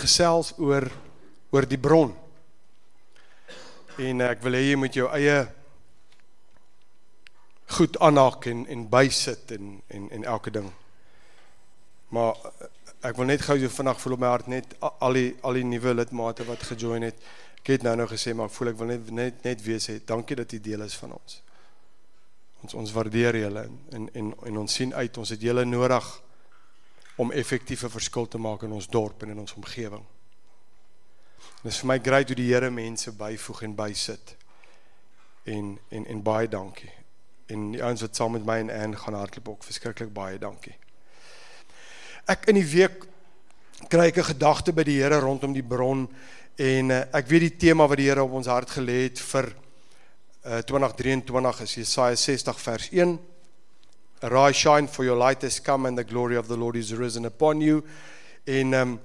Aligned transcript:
bietjie 0.00 0.06
gesels 0.06 0.54
oor 0.58 0.90
oor 1.52 1.66
die 1.66 1.78
bron. 1.78 2.14
En 3.98 4.20
ek 4.22 4.42
wil 4.42 4.54
hê 4.54 4.70
jy 4.70 4.76
moet 4.76 4.94
jou 4.94 5.08
eie 5.10 5.48
goed 7.70 7.98
aanhaak 8.00 8.46
en 8.46 8.66
en 8.68 8.88
bysit 8.88 9.50
en 9.52 9.82
en 9.90 10.10
en 10.10 10.24
elke 10.24 10.50
ding. 10.50 10.70
Maar 12.10 12.34
ek 13.02 13.16
wil 13.16 13.26
net 13.26 13.42
gou 13.42 13.58
so 13.58 13.68
vinnig 13.68 14.00
voel 14.00 14.14
op 14.14 14.20
my 14.20 14.30
hart 14.30 14.48
net 14.48 14.76
al 14.80 15.12
die 15.12 15.36
al 15.42 15.54
die 15.54 15.64
nuwe 15.64 15.94
lidmate 15.94 16.44
wat 16.46 16.62
gejoin 16.62 17.02
het. 17.02 17.16
Ek 17.60 17.76
het 17.76 17.82
nou 17.82 17.96
nou 17.96 18.08
gesê 18.08 18.34
maar 18.34 18.48
ek 18.48 18.56
voel 18.56 18.68
ek 18.70 18.78
wil 18.78 18.86
net 18.86 19.10
net 19.10 19.44
net 19.44 19.62
weer 19.62 19.80
sê 19.80 20.00
dankie 20.04 20.36
dat 20.36 20.52
jy 20.52 20.60
deel 20.60 20.82
is 20.82 20.96
van 20.96 21.12
ons. 21.12 21.42
Ons 22.62 22.74
ons 22.74 22.92
waardeer 22.92 23.36
julle 23.36 23.68
en 23.90 24.08
en 24.14 24.34
en 24.46 24.56
ons 24.56 24.72
sien 24.72 24.94
uit 24.94 25.18
ons 25.18 25.30
het 25.30 25.40
julle 25.40 25.64
nodig 25.64 26.20
om 27.20 27.32
effektiewe 27.36 27.90
verskil 27.92 28.28
te 28.28 28.38
maak 28.40 28.62
in 28.64 28.72
ons 28.72 28.88
dorp 28.88 29.22
en 29.22 29.34
in 29.34 29.42
ons 29.42 29.52
omgewing. 29.58 30.04
Dit 31.60 31.72
is 31.74 31.80
vir 31.82 31.90
my 31.90 31.98
great 32.00 32.30
hoe 32.32 32.38
die 32.38 32.48
Here 32.48 32.70
mense 32.72 33.12
byvoeg 33.12 33.66
en 33.66 33.76
bysit. 33.76 34.36
En 35.44 35.74
en 35.90 36.06
en 36.14 36.22
baie 36.24 36.48
dankie. 36.48 36.92
En 37.52 37.70
die 37.74 37.82
ouens 37.84 38.00
wat 38.06 38.16
saam 38.16 38.32
met 38.38 38.46
my 38.48 38.56
en 38.62 38.72
Ann 38.72 38.96
gaan 38.96 39.18
hardloop 39.18 39.48
ook 39.52 39.66
verskriklik 39.68 40.12
baie 40.16 40.38
dankie. 40.40 40.76
Ek 42.30 42.48
in 42.48 42.56
die 42.56 42.68
week 42.72 43.04
kry 43.88 44.08
ek 44.08 44.18
'n 44.18 44.32
gedagte 44.32 44.72
by 44.72 44.84
die 44.84 45.00
Here 45.02 45.20
rondom 45.20 45.52
die 45.52 45.66
bron 45.66 46.08
en 46.56 46.90
uh, 46.90 47.04
ek 47.12 47.28
weet 47.28 47.40
die 47.40 47.56
tema 47.68 47.86
wat 47.86 47.98
die 47.98 48.08
Here 48.08 48.24
op 48.24 48.32
ons 48.32 48.46
hart 48.46 48.70
gelê 48.70 49.04
het 49.08 49.20
vir 49.20 49.52
uh, 50.44 50.60
2023 50.64 51.60
is 51.60 51.74
Jesaja 51.74 52.16
60 52.16 52.60
vers 52.60 52.88
1 52.92 53.18
Arise, 54.22 54.56
shine, 54.56 54.86
for 54.86 55.04
your 55.04 55.16
light 55.16 55.40
has 55.42 55.60
come 55.60 55.86
and 55.86 55.96
the 55.96 56.04
glory 56.04 56.36
of 56.36 56.46
the 56.48 56.56
Lord 56.56 56.76
is 56.76 56.94
risen 56.94 57.24
upon 57.24 57.60
you. 57.60 57.82
En 58.44 58.74
um, 58.74 59.00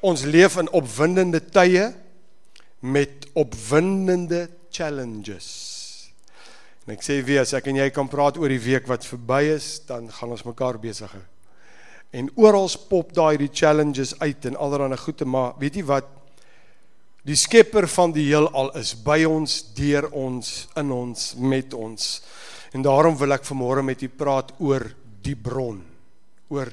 ons 0.00 0.24
leef 0.24 0.56
in 0.56 0.70
opwindende 0.72 1.40
tye 1.52 1.90
met 2.80 3.28
opwindende 3.36 4.48
challenges. 4.72 5.50
En 6.84 6.92
ek 6.96 7.04
sê 7.04 7.18
weer 7.24 7.42
as 7.44 7.54
ek 7.56 7.68
en 7.72 7.80
jy 7.80 7.90
kan 7.92 8.08
praat 8.12 8.36
oor 8.40 8.52
die 8.52 8.60
week 8.60 8.88
wat 8.88 9.06
verby 9.08 9.42
is, 9.54 9.78
dan 9.88 10.10
gaan 10.12 10.32
ons 10.32 10.44
mekaar 10.44 10.80
besig 10.80 11.12
hou. 11.12 11.22
En 12.14 12.28
oral 12.38 12.68
pop 12.88 13.12
daai 13.16 13.36
die 13.40 13.50
challenges 13.52 14.12
uit 14.20 14.44
en 14.48 14.56
allerlei 14.60 14.96
goeie, 15.00 15.26
maar 15.28 15.56
weet 15.60 15.80
jy 15.80 15.84
wat? 15.88 16.08
Die 17.24 17.36
skepper 17.40 17.88
van 17.88 18.12
die 18.12 18.26
heelal 18.28 18.68
is 18.76 18.92
by 19.00 19.22
ons, 19.24 19.62
deur 19.76 20.10
ons, 20.12 20.50
in 20.76 20.92
ons, 20.92 21.30
met 21.40 21.72
ons. 21.72 22.08
En 22.74 22.82
daarom 22.82 23.14
wil 23.16 23.36
ek 23.36 23.46
vanmôre 23.46 23.84
met 23.86 24.02
u 24.02 24.08
praat 24.10 24.50
oor 24.58 24.88
die 25.22 25.36
bron. 25.38 25.78
Oor 26.50 26.72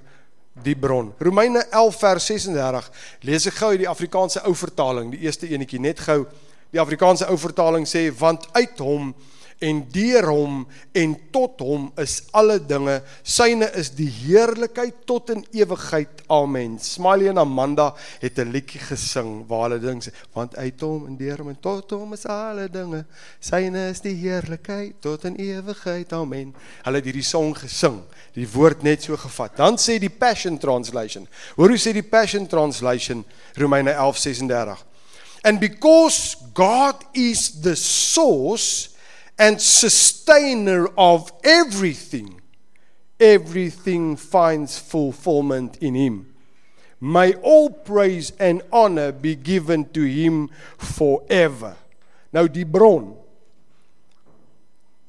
die 0.66 0.76
bron. 0.76 1.12
Romeine 1.22 1.62
11 1.70 2.00
vers 2.02 2.30
36. 2.32 2.88
Lees 3.28 3.46
ek 3.52 3.60
gou 3.60 3.70
uit 3.76 3.84
die 3.84 3.90
Afrikaanse 3.90 4.42
ou 4.50 4.56
vertaling, 4.58 5.12
die 5.14 5.22
eerste 5.28 5.50
enetjie 5.52 5.80
net 5.80 6.02
gou. 6.02 6.24
Die 6.74 6.82
Afrikaanse 6.82 7.30
ou 7.30 7.38
vertaling 7.38 7.86
sê 7.90 8.08
want 8.18 8.48
uit 8.58 8.82
hom 8.82 9.12
en 9.62 9.81
deur 9.94 10.26
hom 10.31 10.62
en 10.98 11.14
tot 11.34 11.62
hom 11.62 11.90
is 12.02 12.17
alle 12.38 12.58
dinge. 12.66 12.98
Syne 13.22 13.67
is 13.78 13.92
die 13.94 14.09
heerlikheid 14.09 15.04
tot 15.09 15.30
in 15.34 15.44
ewigheid. 15.54 16.23
Amen. 16.34 16.80
Smiley 16.81 17.30
en 17.30 17.42
Amanda 17.42 17.92
het 18.20 18.39
'n 18.39 18.52
liedjie 18.52 18.82
gesing 18.82 19.45
waar 19.48 19.70
hulle 19.70 19.80
ding 19.80 20.02
sê 20.04 20.09
want 20.33 20.55
uit 20.58 20.82
hom 20.82 21.08
en 21.08 21.17
deur 21.17 21.38
hom 21.38 21.49
en 21.49 21.60
tot 21.60 21.92
hom 21.92 22.14
is 22.14 22.26
alle 22.26 22.70
dinge. 22.70 23.05
Syne 23.39 23.89
is 23.89 24.02
die 24.02 24.16
heerlikheid 24.16 24.95
tot 24.99 25.26
in 25.26 25.36
ewigheid. 25.36 26.14
Amen. 26.14 26.55
Hulle 26.83 26.98
het 26.98 27.05
hierdie 27.05 27.23
song 27.23 27.54
gesing. 27.55 28.02
Die 28.33 28.48
woord 28.49 28.83
net 28.83 29.04
so 29.04 29.17
gevat. 29.17 29.58
Dan 29.58 29.78
sê 29.78 29.99
die 29.99 30.10
Passion 30.10 30.58
Translation. 30.58 31.28
Hoor 31.55 31.70
hoe 31.70 31.78
sê 31.78 31.93
die 31.93 32.04
Passion 32.04 32.48
Translation 32.48 33.26
Romeine 33.55 33.93
11:36. 33.93 34.86
And 35.43 35.60
because 35.60 36.38
God 36.54 36.95
is 37.14 37.61
the 37.61 37.76
source 37.76 38.91
and 39.42 39.60
sustainer 39.60 40.86
of 40.96 41.32
everything, 41.44 42.40
everything 43.20 44.16
finds 44.16 44.78
fulfillment 44.78 45.78
in 45.82 45.96
him. 45.96 46.28
May 47.00 47.34
all 47.34 47.72
praise 47.72 48.34
and 48.40 48.62
honor 48.72 49.12
be 49.12 49.34
given 49.34 49.90
to 49.98 50.04
him 50.04 50.52
forever. 50.78 51.76
Nou 52.32 52.46
die 52.48 52.68
bron. 52.70 53.18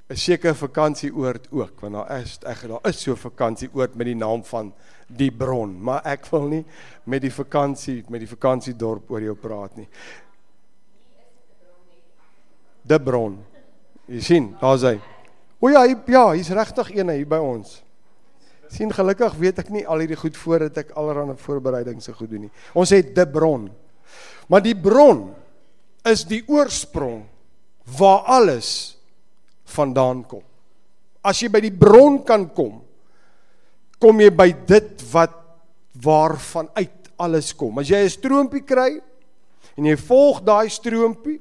'n 0.08 0.16
Sekere 0.16 0.54
vakansieoord 0.54 1.52
ook, 1.52 1.80
want 1.80 1.94
daar 1.94 2.20
is 2.20 2.38
ek 2.48 2.64
daar 2.68 2.88
is 2.88 3.00
so 3.00 3.12
'n 3.12 3.16
vakansieoord 3.16 3.94
met 3.94 4.06
die 4.06 4.16
naam 4.16 4.44
van 4.44 4.72
die 5.06 5.30
bron, 5.30 5.76
maar 5.76 6.00
ek 6.04 6.26
wil 6.32 6.48
nie 6.48 6.64
met 7.04 7.20
die 7.20 7.32
vakansie 7.32 8.04
met 8.08 8.20
die 8.20 8.28
vakansiedorp 8.28 9.10
oor 9.10 9.20
jou 9.20 9.34
praat 9.34 9.76
nie. 9.76 9.88
Die 12.82 13.00
bron. 13.00 13.51
Jy 14.12 14.20
sien, 14.20 14.50
daar's 14.60 14.84
hy. 14.84 14.98
O 15.62 15.70
ja, 15.72 15.86
hy, 15.86 15.94
ja, 16.12 16.26
hy's 16.34 16.50
regtig 16.52 16.90
een 16.92 17.12
hier 17.14 17.28
by 17.28 17.40
ons. 17.40 17.80
sien 18.72 18.88
gelukkig 18.88 19.34
weet 19.36 19.58
ek 19.60 19.68
nie 19.68 19.82
al 19.84 20.00
hierdie 20.00 20.16
goed 20.16 20.36
voordat 20.40 20.78
ek 20.80 20.94
allerlei 20.96 21.34
voorbereidings 21.36 22.06
se 22.08 22.12
goed 22.16 22.30
doen 22.32 22.46
nie. 22.46 22.52
Ons 22.72 22.94
het 22.94 23.10
die 23.12 23.26
bron. 23.28 23.66
Maar 24.48 24.62
die 24.64 24.76
bron 24.76 25.26
is 26.08 26.24
die 26.24 26.40
oorsprong 26.48 27.26
waar 27.98 28.24
alles 28.32 28.96
vandaan 29.74 30.22
kom. 30.24 30.40
As 31.20 31.42
jy 31.44 31.50
by 31.52 31.60
die 31.60 31.74
bron 31.74 32.22
kan 32.24 32.48
kom, 32.56 32.80
kom 34.00 34.24
jy 34.24 34.30
by 34.32 34.48
dit 34.66 35.04
wat 35.12 35.36
waarvan 36.00 36.72
uit 36.72 37.12
alles 37.20 37.52
kom. 37.52 37.76
As 37.78 37.92
jy 37.92 38.00
'n 38.00 38.08
stroompie 38.08 38.64
kry 38.64 39.02
en 39.76 39.84
jy 39.84 39.96
volg 39.96 40.40
daai 40.40 40.68
stroompie, 40.72 41.40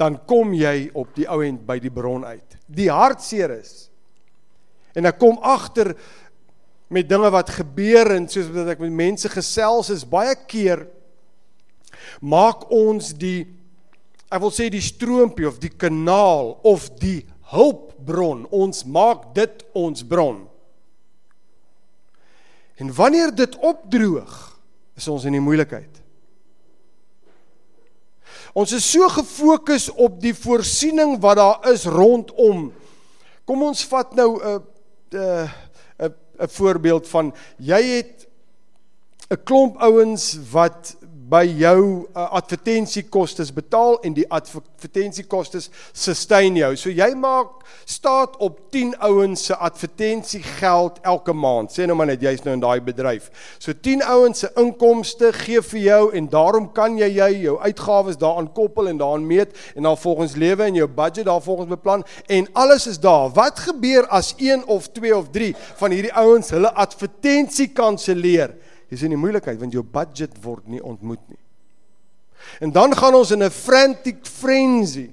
dan 0.00 0.18
kom 0.26 0.52
jy 0.56 0.90
op 0.94 1.12
die 1.14 1.26
ou 1.30 1.40
end 1.44 1.62
by 1.66 1.78
die 1.82 1.92
bron 1.92 2.24
uit. 2.26 2.56
Die 2.66 2.90
hartseer 2.90 3.52
is. 3.60 3.88
En 4.94 5.06
ek 5.06 5.18
kom 5.22 5.38
agter 5.42 5.94
met 6.94 7.08
dinge 7.08 7.30
wat 7.34 7.52
gebeur 7.56 8.12
en 8.14 8.26
soos 8.30 8.50
wat 8.54 8.74
ek 8.74 8.82
met 8.82 8.94
mense 8.94 9.30
gesels 9.32 9.90
is 9.94 10.06
baie 10.06 10.34
keer 10.50 10.84
maak 12.20 12.66
ons 12.74 13.12
die 13.18 13.46
ek 14.30 14.42
wil 14.42 14.52
sê 14.54 14.66
die 14.72 14.82
stroompie 14.82 15.46
of 15.48 15.60
die 15.62 15.70
kanaal 15.70 16.56
of 16.66 16.88
die 17.00 17.22
hulpbron 17.54 18.44
ons 18.54 18.82
maak 18.90 19.30
dit 19.36 19.62
ons 19.78 20.02
bron. 20.08 20.42
En 22.82 22.90
wanneer 22.94 23.30
dit 23.34 23.58
opdroog 23.62 24.34
is 24.98 25.06
ons 25.10 25.26
in 25.28 25.36
die 25.36 25.42
moeilikheid. 25.42 26.02
Ons 28.54 28.70
is 28.70 28.84
so 28.86 29.08
gefokus 29.10 29.88
op 29.98 30.20
die 30.22 30.34
voorsiening 30.34 31.16
wat 31.22 31.40
daar 31.40 31.64
is 31.72 31.88
rondom. 31.90 32.68
Kom 33.44 33.64
ons 33.66 33.82
vat 33.90 34.14
nou 34.14 34.38
'n 34.38 34.62
'n 35.10 35.50
'n 35.98 36.14
'n 36.38 36.48
voorbeeld 36.48 37.08
van 37.08 37.34
jy 37.58 37.82
het 37.82 38.28
'n 39.30 39.42
klomp 39.42 39.76
ouens 39.82 40.38
wat 40.52 40.96
by 41.28 41.44
jou 41.56 42.04
uh, 42.04 42.26
advertensiekostes 42.36 43.52
betaal 43.54 43.96
en 44.04 44.14
die 44.16 44.26
advertensiekostes 44.28 45.70
sustain 45.96 46.56
jou. 46.58 46.70
So 46.76 46.92
jy 46.92 47.08
maak 47.16 47.62
staat 47.88 48.36
op 48.44 48.58
10 48.74 48.92
ouens 49.06 49.46
se 49.48 49.56
advertensiegeld 49.56 50.98
elke 51.06 51.32
maand. 51.32 51.72
Sê 51.72 51.86
nou 51.88 51.96
maar 51.96 52.10
net 52.10 52.22
jy's 52.24 52.44
nou 52.44 52.56
in 52.56 52.64
daai 52.64 52.80
bedryf. 52.84 53.30
So 53.62 53.72
10 53.72 54.04
ouens 54.12 54.44
se 54.44 54.50
inkomste 54.60 55.32
gee 55.38 55.62
vir 55.70 55.80
jou 55.80 56.02
en 56.18 56.28
daarom 56.32 56.68
kan 56.76 56.98
jy 57.00 57.08
jy 57.14 57.30
jou 57.46 57.56
uitgawes 57.62 58.20
daaraan 58.20 58.50
koppel 58.52 58.90
en 58.92 59.00
daaraan 59.00 59.26
meet 59.26 59.56
en 59.74 59.88
dan 59.88 59.98
volgens 60.00 60.36
lewe 60.40 60.68
en 60.68 60.80
jou 60.82 60.88
budget 60.88 61.28
daar 61.30 61.42
volgens 61.42 61.72
beplan 61.72 62.04
en 62.26 62.50
alles 62.52 62.86
is 62.90 63.00
daar. 63.00 63.30
Wat 63.32 63.64
gebeur 63.64 64.06
as 64.12 64.34
1 64.36 64.66
of 64.66 64.90
2 64.92 65.16
of 65.16 65.32
3 65.32 65.54
van 65.80 65.96
hierdie 65.96 66.12
ouens 66.12 66.52
hulle 66.52 66.72
advertensie 66.72 67.70
kanselleer? 67.72 68.52
Jy's 68.94 69.08
in 69.08 69.16
die 69.16 69.18
moeilikheid 69.18 69.58
want 69.58 69.74
jou 69.74 69.82
budget 69.82 70.36
word 70.44 70.68
nie 70.70 70.82
ontmoet 70.82 71.22
nie. 71.26 71.40
En 72.62 72.70
dan 72.70 72.94
gaan 72.94 73.16
ons 73.18 73.32
in 73.34 73.42
'n 73.42 73.50
frantic 73.50 74.22
frenzy 74.26 75.10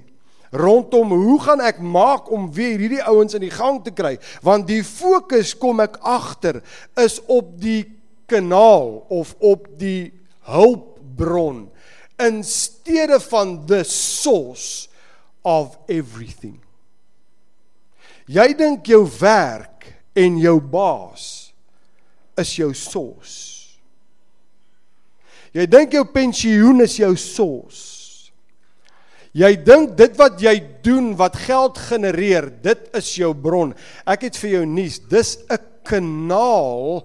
rondom 0.52 1.12
hoe 1.12 1.40
gaan 1.40 1.60
ek 1.60 1.80
maak 1.80 2.30
om 2.30 2.52
weer 2.52 2.78
hierdie 2.78 3.02
ouens 3.02 3.34
in 3.34 3.40
die 3.40 3.50
gang 3.50 3.82
te 3.82 3.90
kry? 3.90 4.18
Want 4.42 4.66
die 4.66 4.84
fokus 4.84 5.56
kom 5.56 5.80
ek 5.80 5.96
agter 6.00 6.62
is 6.96 7.20
op 7.26 7.60
die 7.60 7.88
kanaal 8.26 9.04
of 9.08 9.34
op 9.40 9.66
die 9.78 10.12
hulpbron 10.46 11.70
in 12.18 12.44
steede 12.44 13.20
van 13.20 13.66
the 13.66 13.82
source 13.84 14.88
of 15.42 15.78
everything. 15.88 16.60
Jy 18.26 18.52
dink 18.54 18.86
jou 18.86 19.02
werk 19.18 19.88
en 20.14 20.38
jou 20.38 20.60
baas 20.60 21.52
is 22.38 22.54
jou 22.56 22.70
source. 22.74 23.51
Jy 25.52 25.66
dink 25.68 25.92
jou 25.92 26.04
pensioen 26.08 26.80
is 26.84 26.96
jou 26.96 27.12
sos. 27.16 27.80
Jy 29.32 29.54
dink 29.64 29.94
dit 29.96 30.16
wat 30.20 30.40
jy 30.44 30.58
doen 30.84 31.12
wat 31.16 31.38
geld 31.46 31.78
genereer, 31.88 32.50
dit 32.64 32.88
is 32.96 33.08
jou 33.16 33.32
bron. 33.32 33.72
Ek 34.04 34.26
het 34.28 34.36
vir 34.36 34.58
jou 34.58 34.64
nuus, 34.68 34.98
dis 35.08 35.38
'n 35.48 35.71
kanaal 35.86 37.02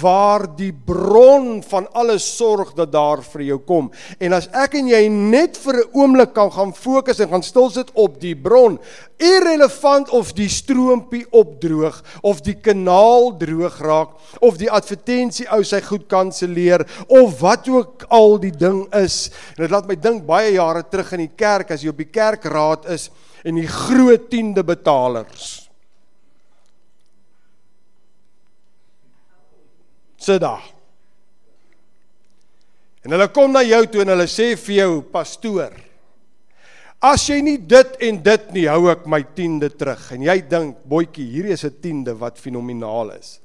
waar 0.00 0.44
die 0.56 0.72
bron 0.72 1.62
van 1.62 1.86
alle 1.92 2.18
sorg 2.22 2.74
dat 2.76 2.92
daar 2.92 3.22
vir 3.22 3.44
jou 3.48 3.58
kom. 3.58 3.90
En 4.18 4.36
as 4.36 4.48
ek 4.52 4.78
en 4.80 4.90
jy 4.90 5.08
net 5.08 5.56
vir 5.56 5.82
'n 5.82 5.90
oomblik 5.92 6.34
kan 6.34 6.50
gaan 6.50 6.72
fokus 6.72 7.20
en 7.20 7.28
gaan 7.28 7.42
stil 7.42 7.70
sit 7.70 7.90
op 7.94 8.20
die 8.20 8.34
bron, 8.34 8.78
irrelevant 9.18 10.10
of 10.10 10.32
die 10.32 10.48
stroompie 10.48 11.26
opdroog 11.30 12.02
of 12.22 12.40
die 12.40 12.54
kanaal 12.54 13.36
droog 13.38 13.78
raak 13.80 14.10
of 14.40 14.58
die 14.58 14.70
advertensie 14.70 15.46
ou 15.50 15.62
sy 15.62 15.80
goed 15.80 16.06
kanselleer 16.08 16.86
of 17.08 17.40
wat 17.40 17.68
ook 17.68 18.04
al 18.08 18.38
die 18.38 18.54
ding 18.54 18.86
is. 18.94 19.30
En 19.56 19.62
dit 19.62 19.70
laat 19.70 19.88
my 19.88 19.96
dink 19.96 20.26
baie 20.26 20.52
jare 20.52 20.82
terug 20.82 21.12
in 21.12 21.26
die 21.26 21.36
kerk 21.36 21.70
as 21.70 21.82
jy 21.82 21.88
op 21.88 21.96
die 21.96 22.12
kerkraad 22.12 22.86
is 22.86 23.10
en 23.44 23.54
die 23.54 23.66
groot 23.66 24.30
tiende 24.30 24.64
betalers 24.64 25.67
sit 30.18 30.40
daar. 30.42 30.64
En 33.04 33.14
hulle 33.14 33.28
kom 33.32 33.52
na 33.52 33.62
jou 33.62 33.86
toe 33.86 34.02
en 34.02 34.12
hulle 34.16 34.26
sê 34.26 34.56
vir 34.58 34.74
jou 34.82 35.02
pastoor 35.12 35.72
As 36.98 37.28
jy 37.30 37.38
nie 37.46 37.58
dit 37.62 37.92
en 38.08 38.16
dit 38.26 38.46
nie 38.56 38.64
hou 38.66 38.88
ek 38.90 39.04
my 39.06 39.20
10de 39.22 39.68
terug 39.78 40.00
en 40.16 40.22
jy 40.26 40.40
dink 40.50 40.80
boetjie 40.90 41.28
hierdie 41.30 41.54
is 41.54 41.64
'n 41.64 41.78
10de 41.78 42.14
wat 42.18 42.38
fenomenaal 42.38 43.12
is. 43.14 43.38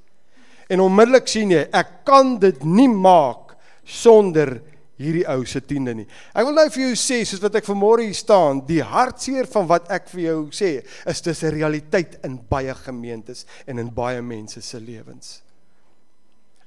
En 0.69 0.79
onmiddellik 0.79 1.27
sien 1.27 1.51
jy 1.51 1.69
ek 1.71 2.03
kan 2.03 2.39
dit 2.39 2.63
nie 2.65 2.87
maak 2.87 3.53
sonder 3.85 4.59
hierdie 4.97 5.27
ou 5.29 5.45
se 5.45 5.61
10de 5.61 5.93
nie. 5.93 6.07
Ek 6.33 6.45
wil 6.45 6.55
nou 6.55 6.69
vir 6.69 6.83
jou 6.83 6.95
sê 6.95 7.23
soos 7.25 7.41
wat 7.41 7.55
ek 7.55 7.65
vanmôre 7.65 8.01
hier 8.01 8.15
staan, 8.15 8.65
die 8.65 8.81
hartseer 8.81 9.45
van 9.45 9.67
wat 9.67 9.91
ek 9.91 10.09
vir 10.09 10.21
jou 10.21 10.49
sê 10.49 10.83
is 11.05 11.21
dis 11.21 11.43
'n 11.43 11.53
realiteit 11.53 12.17
in 12.23 12.39
baie 12.49 12.73
gemeentes 12.73 13.45
en 13.67 13.77
in 13.77 13.93
baie 13.93 14.21
mense 14.21 14.61
se 14.61 14.79
lewens 14.79 15.42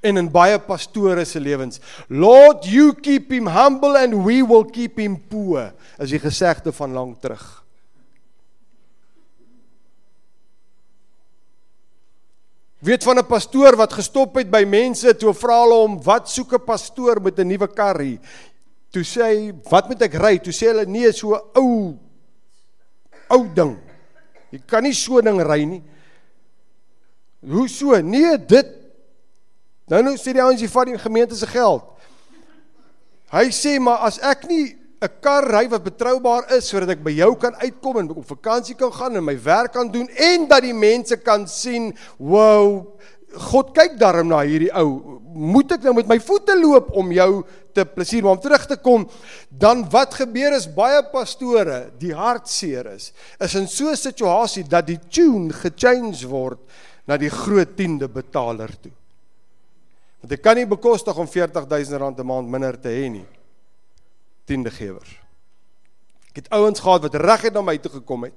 en 0.06 0.20
in 0.20 0.30
baie 0.32 0.58
pastore 0.62 1.24
se 1.26 1.40
lewens. 1.42 1.80
Lord, 2.08 2.66
you 2.70 2.94
keep 2.94 3.32
him 3.32 3.50
humble 3.50 3.98
and 3.98 4.22
we 4.24 4.42
will 4.46 4.64
keep 4.64 5.00
him 5.02 5.18
poor. 5.30 5.72
As 5.98 6.12
die 6.14 6.22
gesegde 6.22 6.72
van 6.76 6.94
lank 6.94 7.20
terug. 7.24 7.44
Weet 12.86 13.02
van 13.02 13.18
'n 13.18 13.26
pastoor 13.26 13.74
wat 13.76 13.92
gestop 13.92 14.36
het 14.36 14.50
by 14.50 14.62
mense 14.64 15.16
toe 15.16 15.32
vra 15.34 15.62
hulle 15.62 15.74
hom 15.74 16.02
wat 16.02 16.28
soek 16.28 16.52
'n 16.54 16.64
pastoor 16.64 17.20
met 17.20 17.38
'n 17.38 17.48
nuwe 17.48 17.68
kar 17.68 18.00
hier. 18.00 18.20
Toe 18.92 19.02
sê 19.02 19.22
hy, 19.22 19.52
"Wat 19.70 19.88
moet 19.88 20.02
ek 20.02 20.14
ry?" 20.14 20.38
Toe 20.38 20.52
sê 20.52 20.66
hulle, 20.68 20.86
"Nee, 20.86 21.12
so 21.12 21.34
'n 21.34 21.40
ou 21.54 21.98
ou 23.30 23.48
ding. 23.54 23.76
Jy 24.52 24.60
kan 24.66 24.82
nie 24.82 24.94
so 24.94 25.18
'n 25.18 25.24
ding 25.24 25.40
ry 25.40 25.64
nie." 25.64 25.82
Hoe 27.46 27.68
so? 27.68 27.94
Nee, 28.02 28.38
dit 28.38 28.66
Nou 29.86 30.02
nou 30.02 30.16
sê 30.18 30.34
die 30.34 30.42
ouens 30.42 30.62
jy 30.62 30.68
vat 30.70 30.90
die 30.90 30.98
gemeente 30.98 31.36
se 31.38 31.46
geld. 31.46 31.84
Hy 33.30 33.46
sê 33.54 33.76
maar 33.82 34.06
as 34.06 34.18
ek 34.18 34.46
nie 34.50 34.74
'n 35.02 35.12
kar 35.20 35.44
ry 35.44 35.68
wat 35.68 35.84
betroubaar 35.84 36.50
is 36.56 36.68
sodat 36.68 36.96
ek 36.96 37.04
by 37.04 37.12
jou 37.12 37.36
kan 37.36 37.54
uitkom 37.60 37.98
en 38.00 38.10
op 38.10 38.26
vakansie 38.26 38.74
kan 38.74 38.92
gaan 38.92 39.16
en 39.16 39.24
my 39.24 39.36
werk 39.42 39.72
kan 39.72 39.90
doen 39.92 40.08
en 40.08 40.48
dat 40.48 40.62
die 40.62 40.74
mense 40.74 41.16
kan 41.16 41.46
sien, 41.46 41.92
wow, 42.18 42.96
God 43.36 43.74
kyk 43.76 43.98
daarom 44.00 44.28
na 44.28 44.40
hierdie 44.40 44.72
ou. 44.72 45.20
Moet 45.36 45.76
ek 45.76 45.84
nou 45.84 45.94
met 45.98 46.08
my 46.08 46.18
voete 46.18 46.56
loop 46.56 46.90
om 46.96 47.12
jou 47.12 47.44
te 47.76 47.84
plesier 47.84 48.24
om 48.24 48.40
terug 48.40 48.66
te 48.66 48.76
kom? 48.80 49.04
Dan 49.50 49.84
wat 49.92 50.14
gebeur 50.14 50.56
is 50.56 50.66
baie 50.66 51.02
pastore, 51.12 51.90
die 52.00 52.14
hartseer 52.16 52.94
is, 52.94 53.12
is 53.38 53.54
in 53.54 53.68
so 53.68 53.90
'n 53.90 53.96
situasie 53.96 54.64
dat 54.64 54.86
die 54.86 54.98
tune 55.10 55.52
gechange 55.52 56.26
word 56.26 56.58
na 57.06 57.16
die 57.16 57.30
groot 57.30 57.76
tiende 57.76 58.08
betaler 58.08 58.72
toe. 58.80 58.92
Want 60.26 60.40
ek 60.40 60.42
kan 60.42 60.58
nie 60.58 60.66
bekostig 60.66 61.14
om 61.22 61.28
R40000 61.30 62.18
'n 62.18 62.26
maand 62.26 62.48
minder 62.50 62.74
te 62.74 62.88
hê 62.90 63.06
nie. 63.08 63.26
Tiende 64.44 64.70
gewers. 64.74 65.20
Ek 66.30 66.42
het 66.42 66.48
ouens 66.50 66.80
gehad 66.80 67.02
wat 67.02 67.14
reguit 67.14 67.54
na 67.54 67.62
my 67.62 67.78
toe 67.78 67.92
gekom 67.92 68.24
het. 68.24 68.34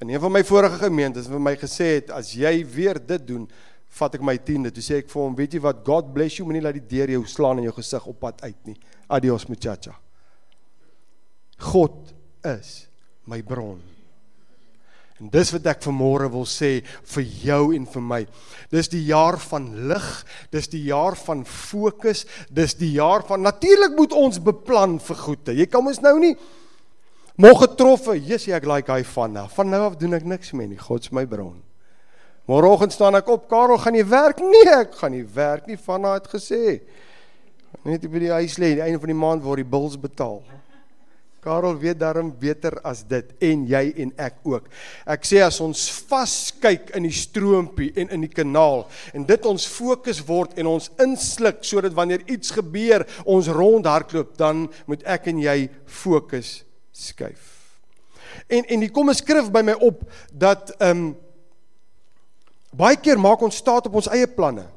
In 0.00 0.08
een 0.08 0.20
van 0.20 0.32
my 0.32 0.42
vorige 0.42 0.78
gemeentes 0.80 1.26
het 1.26 1.32
vir 1.32 1.40
my 1.40 1.54
gesê 1.56 2.00
het 2.00 2.10
as 2.10 2.32
jy 2.32 2.64
weer 2.64 2.96
dit 3.06 3.26
doen, 3.26 3.46
vat 3.88 4.14
ek 4.14 4.22
my 4.22 4.38
tiende. 4.38 4.72
Toe 4.72 4.82
sê 4.82 4.96
ek 5.04 5.10
vir 5.10 5.22
hom, 5.22 5.36
weet 5.36 5.52
jy 5.52 5.60
wat, 5.60 5.84
God 5.84 6.14
bless 6.14 6.38
you, 6.38 6.46
moenie 6.46 6.62
laat 6.62 6.80
die 6.80 6.96
deur 6.96 7.10
jou 7.10 7.26
slaan 7.26 7.58
in 7.58 7.64
jou 7.64 7.74
gesig 7.74 8.06
op 8.06 8.18
pad 8.18 8.42
uit 8.42 8.66
nie. 8.66 8.76
Adios 9.08 9.46
muchacha. 9.46 9.92
God 11.58 12.14
is 12.42 12.88
my 13.26 13.42
bron. 13.42 13.91
En 15.22 15.28
dis 15.30 15.52
wat 15.54 15.66
ek 15.70 15.84
vanmôre 15.84 16.26
wil 16.32 16.46
sê 16.50 16.80
vir 17.12 17.26
jou 17.44 17.60
en 17.76 17.84
vir 17.86 18.02
my. 18.02 18.18
Dis 18.74 18.88
die 18.90 19.04
jaar 19.06 19.36
van 19.38 19.68
lig, 19.86 20.08
dis 20.50 20.66
die 20.72 20.80
jaar 20.88 21.14
van 21.14 21.44
fokus, 21.46 22.24
dis 22.50 22.74
die 22.80 22.96
jaar 22.96 23.22
van 23.28 23.44
natuurlik 23.46 23.94
moet 23.94 24.16
ons 24.18 24.40
beplan 24.42 24.96
vir 24.98 25.20
goeie. 25.20 25.54
Jy 25.60 25.68
kan 25.70 25.86
mos 25.86 26.02
nou 26.02 26.16
nie 26.18 26.32
môre 27.38 27.60
getroffe, 27.60 28.16
Jesus 28.18 28.50
ek 28.58 28.66
like 28.66 28.90
hy 28.90 29.04
van 29.12 29.38
nou. 29.38 29.46
Van 29.54 29.70
nou 29.70 29.84
af 29.86 30.00
doen 30.00 30.18
ek 30.18 30.26
niks 30.26 30.50
meer 30.58 30.72
nie. 30.72 30.80
God 30.80 31.06
is 31.06 31.14
my 31.14 31.22
bron. 31.28 31.60
Môreoggend 32.50 32.90
staan 32.90 33.14
ek 33.14 33.30
op, 33.30 33.46
Karel, 33.50 33.78
gaan 33.78 33.94
jy 33.94 34.04
werk? 34.10 34.42
Nee, 34.52 34.66
ek 34.74 34.98
gaan 34.98 35.14
nie 35.14 35.22
werk 35.22 35.70
nie. 35.70 35.78
Van 35.86 36.02
nou 36.02 36.16
het 36.16 36.26
gesê. 36.32 36.80
Net 37.86 38.10
by 38.10 38.26
die 38.26 38.34
huis 38.34 38.58
lê, 38.58 38.74
die 38.74 38.82
einde 38.82 38.98
van 38.98 39.14
die 39.14 39.20
maand 39.22 39.46
word 39.46 39.62
die 39.62 39.70
bills 39.70 39.94
betaal. 40.02 40.40
Karel 41.42 41.74
weet 41.74 41.98
daarom 41.98 42.28
beter 42.38 42.76
as 42.86 43.00
dit 43.02 43.32
en 43.42 43.64
jy 43.66 43.80
en 44.04 44.12
ek 44.22 44.36
ook. 44.46 44.68
Ek 45.10 45.24
sê 45.26 45.40
as 45.42 45.56
ons 45.64 45.80
vaskyk 46.06 46.92
in 46.94 47.08
die 47.08 47.16
stroompie 47.18 47.88
en 47.98 48.12
in 48.14 48.22
die 48.22 48.30
kanaal 48.30 48.84
en 49.10 49.26
dit 49.26 49.48
ons 49.50 49.64
fokus 49.66 50.20
word 50.28 50.54
en 50.62 50.70
ons 50.70 50.86
insluk 51.02 51.64
sodat 51.66 51.96
wanneer 51.98 52.22
iets 52.30 52.54
gebeur 52.54 53.02
ons 53.26 53.50
rondhardloop 53.50 54.36
dan 54.38 54.68
moet 54.86 55.02
ek 55.02 55.26
en 55.32 55.42
jy 55.42 55.56
fokus 55.82 56.60
skuif. 56.94 57.50
En 58.46 58.62
en 58.62 58.86
hier 58.86 58.94
kom 58.94 59.10
'n 59.10 59.18
skrif 59.18 59.50
by 59.50 59.66
my 59.66 59.74
op 59.82 60.06
dat 60.30 60.70
ehm 60.78 60.90
um, 60.90 61.16
baie 62.70 62.96
keer 62.96 63.18
maak 63.18 63.42
ons 63.42 63.56
staat 63.56 63.86
op 63.86 63.94
ons 63.98 64.08
eie 64.14 64.30
planne. 64.30 64.68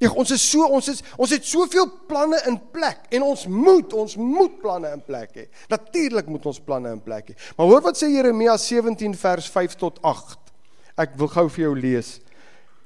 Ek 0.00 0.14
ons 0.16 0.30
is 0.32 0.40
so 0.40 0.64
ons 0.72 0.86
is 0.88 1.02
ons 1.20 1.32
het 1.34 1.44
soveel 1.44 1.84
planne 2.08 2.38
in 2.48 2.56
plek 2.72 3.02
en 3.12 3.26
ons 3.26 3.42
moet 3.52 3.92
ons 3.92 4.14
moet 4.16 4.54
planne 4.62 4.88
in 4.96 5.02
plek 5.04 5.34
hê. 5.36 5.44
Natuurlik 5.68 6.30
moet 6.32 6.46
ons 6.48 6.60
planne 6.64 6.88
in 6.94 7.02
plek 7.04 7.32
hê. 7.32 7.36
Maar 7.58 7.68
hoor 7.68 7.82
wat 7.84 8.00
sê 8.00 8.08
Jeremia 8.08 8.54
17 8.56 9.12
vers 9.20 9.50
5 9.52 9.76
tot 9.82 9.98
8. 10.00 10.38
Ek 11.04 11.12
wil 11.20 11.28
gou 11.34 11.44
vir 11.52 11.66
jou 11.66 11.74
lees. 11.76 12.14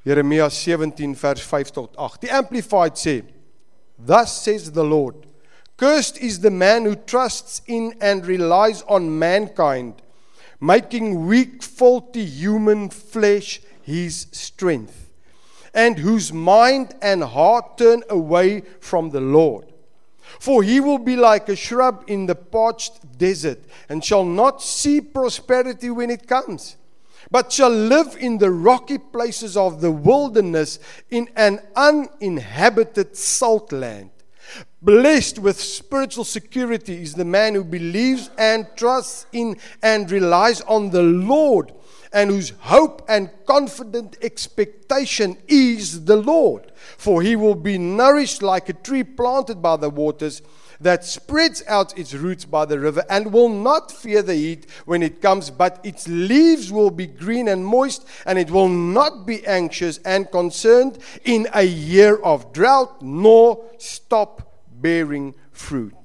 Jeremia 0.04 0.49
17 0.50 1.14
vers 1.21 1.47
5 1.52 1.71
tot 1.76 1.94
8. 1.94 2.18
Die 2.26 2.35
amplified 2.35 2.99
sê: 2.99 3.21
Thus 3.94 4.35
says 4.42 4.73
the 4.75 4.83
Lord, 4.83 5.23
cursed 5.78 6.18
is 6.18 6.40
the 6.42 6.50
man 6.50 6.83
who 6.85 6.99
trusts 6.99 7.62
in 7.71 7.94
and 8.02 8.26
relies 8.26 8.83
on 8.90 9.06
mankind, 9.23 10.02
making 10.59 11.28
weak 11.30 11.62
faulty 11.62 12.26
human 12.26 12.90
flesh 12.90 13.62
his 13.87 14.26
strength 14.35 15.04
and 15.75 15.99
whose 15.99 16.33
mind 16.33 16.95
and 17.02 17.23
heart 17.23 17.76
turn 17.76 18.02
away 18.09 18.62
from 18.81 19.11
the 19.11 19.21
Lord. 19.21 19.66
For 20.38 20.62
he 20.62 20.81
will 20.81 20.99
be 20.99 21.16
like 21.16 21.49
a 21.49 21.57
shrub 21.57 22.04
in 22.07 22.26
the 22.26 22.35
parched 22.35 23.19
desert, 23.19 23.61
and 23.88 24.04
shall 24.04 24.25
not 24.25 24.62
see 24.62 25.00
prosperity 25.00 25.90
when 25.90 26.11
it 26.11 26.26
comes, 26.26 26.76
but 27.31 27.52
shall 27.52 27.71
live 27.71 28.16
in 28.19 28.38
the 28.38 28.50
rocky 28.50 28.99
places 28.99 29.57
of 29.57 29.81
the 29.81 29.90
wilderness 29.90 30.78
in 31.11 31.28
an 31.37 31.61
uninhabited 31.76 33.16
salt 33.16 33.73
land. 33.73 34.11
Blessed 34.83 35.38
with 35.38 35.59
spiritual 35.59 36.25
security 36.25 37.02
is 37.02 37.14
the 37.14 37.25
man 37.25 37.54
who 37.54 37.64
believes 37.64 38.28
and 38.37 38.66
trusts 38.76 39.26
in 39.33 39.57
and 39.83 40.11
relies 40.11 40.61
on 40.62 40.90
the 40.90 41.02
Lord 41.02 41.73
and 42.14 42.30
whose 42.30 42.50
hope 42.61 43.04
and 43.09 43.28
confident 43.44 44.16
expectation 44.23 45.37
is 45.49 46.04
the 46.04 46.16
Lord. 46.16 46.73
For 46.97 47.21
he 47.21 47.37
will 47.37 47.56
be 47.56 47.76
nourished 47.76 48.42
like 48.42 48.68
a 48.68 48.73
tree 48.73 49.02
planted 49.02 49.61
by 49.61 49.76
the 49.76 49.90
waters 49.90 50.40
that 50.80 51.04
spreads 51.04 51.62
out 51.66 51.97
its 51.99 52.14
roots 52.14 52.44
by 52.44 52.64
the 52.64 52.78
river 52.78 53.04
and 53.11 53.33
will 53.33 53.49
not 53.49 53.90
fear 53.90 54.23
the 54.23 54.35
heat 54.35 54.71
when 54.85 55.02
it 55.02 55.21
comes, 55.21 55.50
but 55.50 55.80
its 55.83 56.06
leaves 56.09 56.71
will 56.71 56.90
be 56.90 57.06
green 57.06 57.49
and 57.49 57.66
moist, 57.66 58.06
and 58.26 58.38
it 58.38 58.50
will 58.50 58.68
not 58.68 59.26
be 59.26 59.44
anxious 59.47 59.99
and 59.99 60.30
concerned 60.30 60.99
in 61.25 61.49
a 61.54 61.62
year 61.62 62.16
of 62.16 62.52
drought, 62.52 63.02
nor 63.02 63.64
stop 63.78 64.62
bearing 64.80 65.35
fruit. 65.52 66.04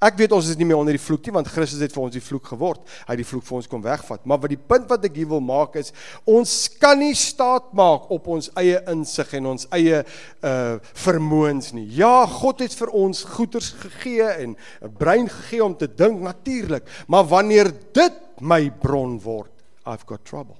Ek 0.00 0.16
weet 0.16 0.32
ons 0.32 0.46
is 0.48 0.56
nie 0.56 0.64
meer 0.64 0.78
onder 0.80 0.96
die 0.96 1.02
vloek 1.02 1.26
nie 1.28 1.34
want 1.34 1.48
Christus 1.52 1.82
het 1.84 1.92
vir 1.92 2.02
ons 2.06 2.14
die 2.14 2.22
vloek 2.24 2.46
geword. 2.54 2.80
Hy 3.04 3.12
het 3.12 3.20
die 3.20 3.26
vloek 3.28 3.44
vir 3.44 3.56
ons 3.58 3.68
kom 3.68 3.82
wegvat. 3.84 4.22
Maar 4.24 4.40
wat 4.40 4.54
die 4.54 4.60
punt 4.72 4.86
wat 4.88 5.04
ek 5.04 5.18
hier 5.20 5.28
wil 5.28 5.42
maak 5.44 5.76
is 5.76 5.92
ons 6.24 6.54
kan 6.80 6.96
nie 7.02 7.12
staat 7.12 7.68
maak 7.76 8.08
op 8.08 8.30
ons 8.32 8.48
eie 8.62 8.80
insig 8.88 9.34
en 9.36 9.50
ons 9.52 9.68
eie 9.76 10.00
uh 10.00 10.78
vermoëns 11.04 11.74
nie. 11.76 11.84
Ja, 11.98 12.24
God 12.24 12.64
het 12.64 12.72
vir 12.80 12.94
ons 12.96 13.20
goeders 13.36 13.74
gegee 13.82 14.24
en 14.46 14.56
'n 14.56 14.94
brein 14.96 15.28
gegee 15.28 15.64
om 15.64 15.76
te 15.76 15.86
dink 15.86 16.24
natuurlik, 16.24 16.88
maar 17.06 17.28
wanneer 17.28 17.68
dit 17.92 18.16
my 18.40 18.70
bron 18.70 19.20
word, 19.20 19.52
I've 19.84 20.06
got 20.06 20.24
trouble. 20.24 20.56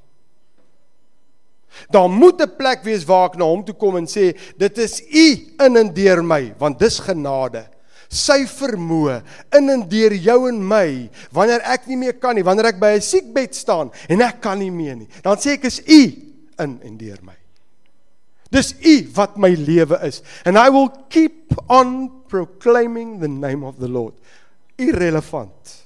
Daar 1.89 2.11
moet 2.11 2.43
'n 2.43 2.57
plek 2.57 2.85
wees 2.85 3.05
waar 3.05 3.31
ek 3.31 3.39
na 3.39 3.45
hom 3.45 3.65
toe 3.65 3.75
kom 3.75 3.97
en 3.97 4.07
sê 4.07 4.37
dit 4.59 4.79
is 4.79 5.01
u 5.01 5.27
in 5.65 5.77
en 5.77 5.95
deur 5.95 6.23
my 6.23 6.55
want 6.59 6.79
dis 6.79 6.99
genade 6.99 7.70
sy 8.11 8.43
vermoë 8.51 9.21
in 9.59 9.71
en 9.71 9.85
deur 9.89 10.13
jou 10.19 10.49
en 10.49 10.59
my 10.59 11.09
wanneer 11.33 11.63
ek 11.63 11.87
nie 11.87 11.97
meer 11.97 12.19
kan 12.19 12.35
nie 12.35 12.43
wanneer 12.43 12.73
ek 12.73 12.81
by 12.83 12.97
'n 12.99 13.01
siekbed 13.01 13.55
staan 13.55 13.91
en 14.09 14.21
ek 14.21 14.41
kan 14.43 14.59
nie 14.59 14.71
meer 14.71 14.97
nie 14.97 15.09
dan 15.23 15.39
sê 15.39 15.55
ek 15.55 15.65
is 15.65 15.81
u 15.87 16.31
in 16.61 16.79
en 16.85 16.97
deur 17.01 17.21
my. 17.25 17.37
Dis 18.51 18.73
u 18.83 18.95
wat 19.15 19.37
my 19.39 19.53
lewe 19.55 19.99
is. 20.07 20.23
And 20.45 20.59
i 20.59 20.69
will 20.69 20.91
keep 21.09 21.55
on 21.71 22.11
proclaiming 22.29 23.21
the 23.21 23.29
name 23.29 23.65
of 23.67 23.79
the 23.79 23.89
lord. 23.89 24.15
Irrelevant 24.79 25.80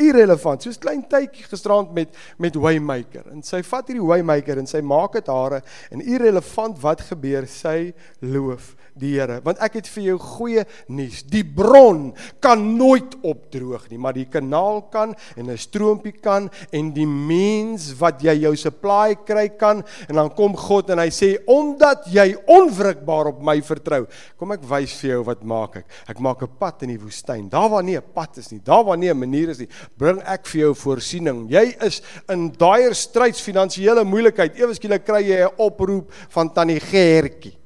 irrelevant. 0.00 0.64
Soos 0.64 0.78
klein 0.80 1.04
tydjie 1.10 1.44
gisterand 1.46 1.92
met 1.94 2.14
met 2.42 2.56
waymaker. 2.58 3.28
En 3.32 3.42
sy 3.46 3.62
vat 3.66 3.90
hierdie 3.90 4.06
waymaker 4.06 4.58
en 4.58 4.66
sy 4.66 4.80
maak 4.82 5.14
dit 5.18 5.28
hare 5.30 5.60
en 5.94 6.02
irrelevant 6.02 6.80
wat 6.82 7.04
gebeur 7.10 7.46
sy 7.50 7.92
loof 8.22 8.74
die 8.98 9.14
Here. 9.14 9.40
Want 9.42 9.60
ek 9.62 9.80
het 9.80 9.88
vir 9.90 10.04
jou 10.08 10.16
goeie 10.22 10.64
nuus. 10.90 11.22
Die 11.30 11.44
bron 11.46 12.12
kan 12.42 12.62
nooit 12.78 13.14
opdroog 13.26 13.88
nie 13.90 13.98
maar 13.98 14.16
die 14.16 14.26
kanaal 14.30 14.82
kan 14.90 15.14
en 15.36 15.50
'n 15.50 15.58
stroompie 15.58 16.14
kan 16.22 16.50
en 16.72 16.92
die 16.92 17.06
mens 17.06 17.92
wat 17.98 18.22
jy 18.22 18.34
jou 18.46 18.54
supply 18.56 19.14
kry 19.14 19.48
kan. 19.48 19.84
En 20.08 20.14
dan 20.14 20.30
kom 20.34 20.56
God 20.56 20.90
en 20.90 20.98
hy 20.98 21.10
sê 21.10 21.38
omdat 21.46 22.06
jy 22.06 22.34
onwrikbaar 22.46 23.26
op 23.26 23.42
my 23.42 23.60
vertrou 23.62 24.06
kom 24.36 24.52
ek 24.52 24.62
wys 24.62 24.94
vir 25.00 25.10
jou 25.10 25.22
wat 25.24 25.44
maak 25.44 25.76
ek. 25.76 25.86
Ek 26.08 26.18
maak 26.20 26.42
'n 26.42 26.58
pad 26.58 26.82
in 26.82 26.88
die 26.88 26.98
woestyn. 27.00 27.48
Daar 27.48 27.70
waar 27.70 27.82
nie 27.82 27.96
'n 27.96 28.12
pad 28.14 28.38
is 28.38 28.50
nie 28.50 28.60
daar 28.64 28.84
waar 28.84 28.98
nie 28.98 29.10
'n 29.10 29.18
manier 29.18 29.48
is 29.50 29.58
nie 29.58 29.68
bring 29.98 30.20
ek 30.26 30.46
vir 30.50 30.60
jou 30.60 30.72
voorsiening 30.74 31.44
jy 31.52 31.64
is 31.86 32.00
in 32.32 32.48
daaier 32.58 32.94
stryds 32.94 33.42
finansiële 33.44 34.04
moeilikheid 34.04 34.58
ewe 34.58 34.74
skielik 34.74 35.04
kry 35.06 35.22
jy 35.28 35.44
'n 35.44 35.54
oproep 35.58 36.12
van 36.30 36.50
tannie 36.50 36.80
Gertjie 36.80 37.56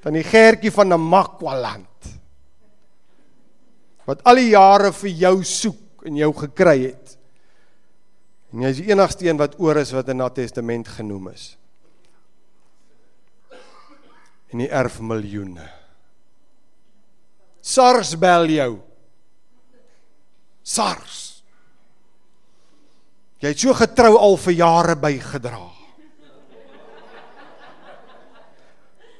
van 0.00 0.14
die 0.14 0.22
Gertjie 0.22 0.70
van 0.70 0.88
Namakwaland 0.88 1.96
wat 4.06 4.22
al 4.22 4.38
die 4.38 4.52
jare 4.54 4.92
vir 4.94 5.10
jou 5.10 5.36
soek 5.44 6.06
en 6.06 6.18
jou 6.20 6.30
gekry 6.44 6.78
het. 6.86 7.14
En 8.54 8.62
jy 8.62 8.72
is 8.72 8.80
die 8.80 8.90
enigste 8.92 9.26
een 9.26 9.40
wat 9.40 9.58
oor 9.62 9.80
is 9.82 9.92
wat 9.94 10.12
in 10.12 10.22
dat 10.22 10.36
testament 10.38 10.88
genoem 10.94 11.32
is. 11.32 11.56
En 14.54 14.62
die 14.62 14.70
erf 14.70 15.00
miljoene. 15.02 15.66
SARS 17.66 18.14
bel 18.18 18.46
jou. 18.54 18.72
SARS. 20.62 21.22
Jy 23.42 23.50
het 23.52 23.62
so 23.62 23.74
getrou 23.76 24.14
al 24.18 24.38
vir 24.40 24.54
jare 24.60 24.94
bygedra. 24.98 25.64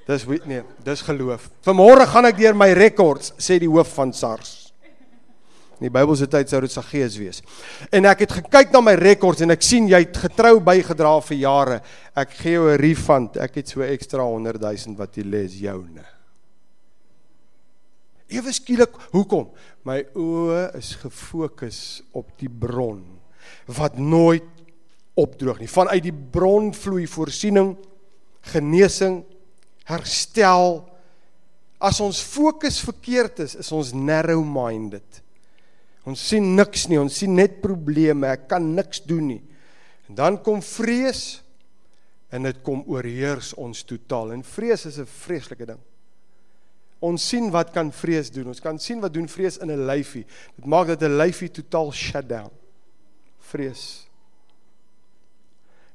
Dis 0.07 0.23
nee, 0.47 0.63
dis 0.87 1.03
geloof. 1.03 1.49
Vanmôre 1.67 2.07
gaan 2.07 2.31
ek 2.31 2.39
deur 2.39 2.55
my 2.55 2.71
rekords, 2.79 3.33
sê 3.43 3.59
die 3.59 3.71
hoof 3.71 3.91
van 3.99 4.15
SARS. 4.15 4.55
In 5.77 5.91
die 5.91 5.93
Bybelse 5.93 6.29
tyd 6.33 6.49
sou 6.49 6.63
dit 6.63 6.73
Saggeus 6.73 7.19
wees. 7.21 7.43
En 7.93 8.07
ek 8.09 8.23
het 8.25 8.39
gekyk 8.39 8.71
na 8.73 8.81
my 8.81 8.95
rekords 8.97 9.43
en 9.45 9.53
ek 9.53 9.67
sien 9.67 9.91
jy 9.91 10.07
het 10.07 10.23
getrou 10.23 10.55
bygedra 10.65 11.19
vir 11.27 11.43
jare. 11.43 11.81
Ek 12.17 12.31
gee 12.39 12.55
jou 12.55 12.71
'n 12.71 12.81
refund. 12.81 13.37
Ek 13.37 13.59
het 13.59 13.69
so 13.69 13.83
ekstra 13.83 14.23
100 14.23 14.63
000 14.63 14.97
wat 14.97 15.19
jy 15.19 15.25
les 15.27 15.59
joune. 15.61 16.16
Ewe 18.27 18.53
skielik, 18.55 18.95
hoekom? 19.13 19.53
My 19.87 20.01
oë 20.19 20.73
is 20.79 20.97
gefokus 20.99 21.81
op 22.17 22.33
die 22.41 22.51
bron 22.51 23.05
wat 23.71 23.99
nooit 23.99 24.47
opdroog 25.17 25.61
nie. 25.63 25.71
Vanuit 25.71 26.03
die 26.03 26.15
bron 26.15 26.73
vloei 26.75 27.07
voorsiening, 27.07 27.77
genesing, 28.51 29.21
herstel. 29.87 30.83
As 31.79 32.01
ons 32.03 32.19
fokus 32.25 32.81
verkeerd 32.83 33.45
is, 33.47 33.55
is 33.63 33.71
ons 33.75 33.95
narrow 33.95 34.43
minded. 34.43 35.23
Ons 36.07 36.23
sien 36.31 36.45
niks 36.59 36.87
nie, 36.91 36.99
ons 36.99 37.15
sien 37.23 37.33
net 37.35 37.61
probleme, 37.63 38.29
ek 38.35 38.47
kan 38.51 38.67
niks 38.75 39.03
doen 39.07 39.31
nie. 39.35 39.43
En 40.11 40.19
dan 40.19 40.39
kom 40.43 40.61
vrees 40.63 41.41
en 42.35 42.47
dit 42.47 42.59
kom 42.67 42.83
oorheers 42.91 43.53
ons 43.59 43.83
totaal. 43.87 44.33
En 44.35 44.43
vrees 44.43 44.87
is 44.87 44.99
'n 44.99 45.07
vreeslike 45.07 45.67
ding. 45.67 45.83
Ons 47.05 47.29
sien 47.29 47.51
wat 47.53 47.71
kan 47.75 47.93
vrees 47.93 48.31
doen. 48.33 48.49
Ons 48.49 48.63
kan 48.65 48.79
sien 48.81 49.01
wat 49.01 49.13
doen 49.13 49.29
vrees 49.29 49.59
in 49.59 49.71
'n 49.71 49.87
lyfie. 49.87 50.25
Dit 50.57 50.65
maak 50.65 50.87
dat 50.87 51.03
'n 51.03 51.17
lyfie 51.17 51.51
totaal 51.51 51.93
shut 51.93 52.29
down. 52.29 52.51
Vrees. 53.39 54.07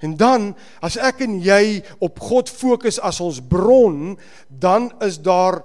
En 0.01 0.17
dan 0.17 0.55
as 0.81 0.97
ek 0.97 1.21
en 1.21 1.39
jy 1.39 1.83
op 1.99 2.19
God 2.19 2.49
fokus 2.49 2.99
as 2.99 3.19
ons 3.21 3.41
bron, 3.41 4.17
dan 4.49 4.89
is 5.01 5.21
daar 5.21 5.61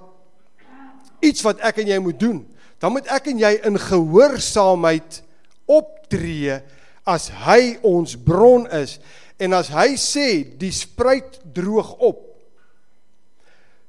iets 1.19 1.41
wat 1.41 1.59
ek 1.65 1.81
en 1.81 1.87
jy 1.87 1.99
moet 1.99 2.19
doen. 2.19 2.45
Dan 2.77 2.93
moet 2.93 3.09
ek 3.09 3.31
en 3.31 3.39
jy 3.41 3.55
in 3.65 3.79
gehoorsaamheid 3.81 5.23
optree 5.65 6.59
as 7.07 7.29
hy 7.47 7.77
ons 7.87 8.13
bron 8.19 8.67
is 8.77 8.99
en 9.41 9.53
as 9.57 9.71
hy 9.73 9.95
sê 9.97 10.43
die 10.59 10.73
spruit 10.73 11.39
droog 11.55 11.95
op. 11.97 12.26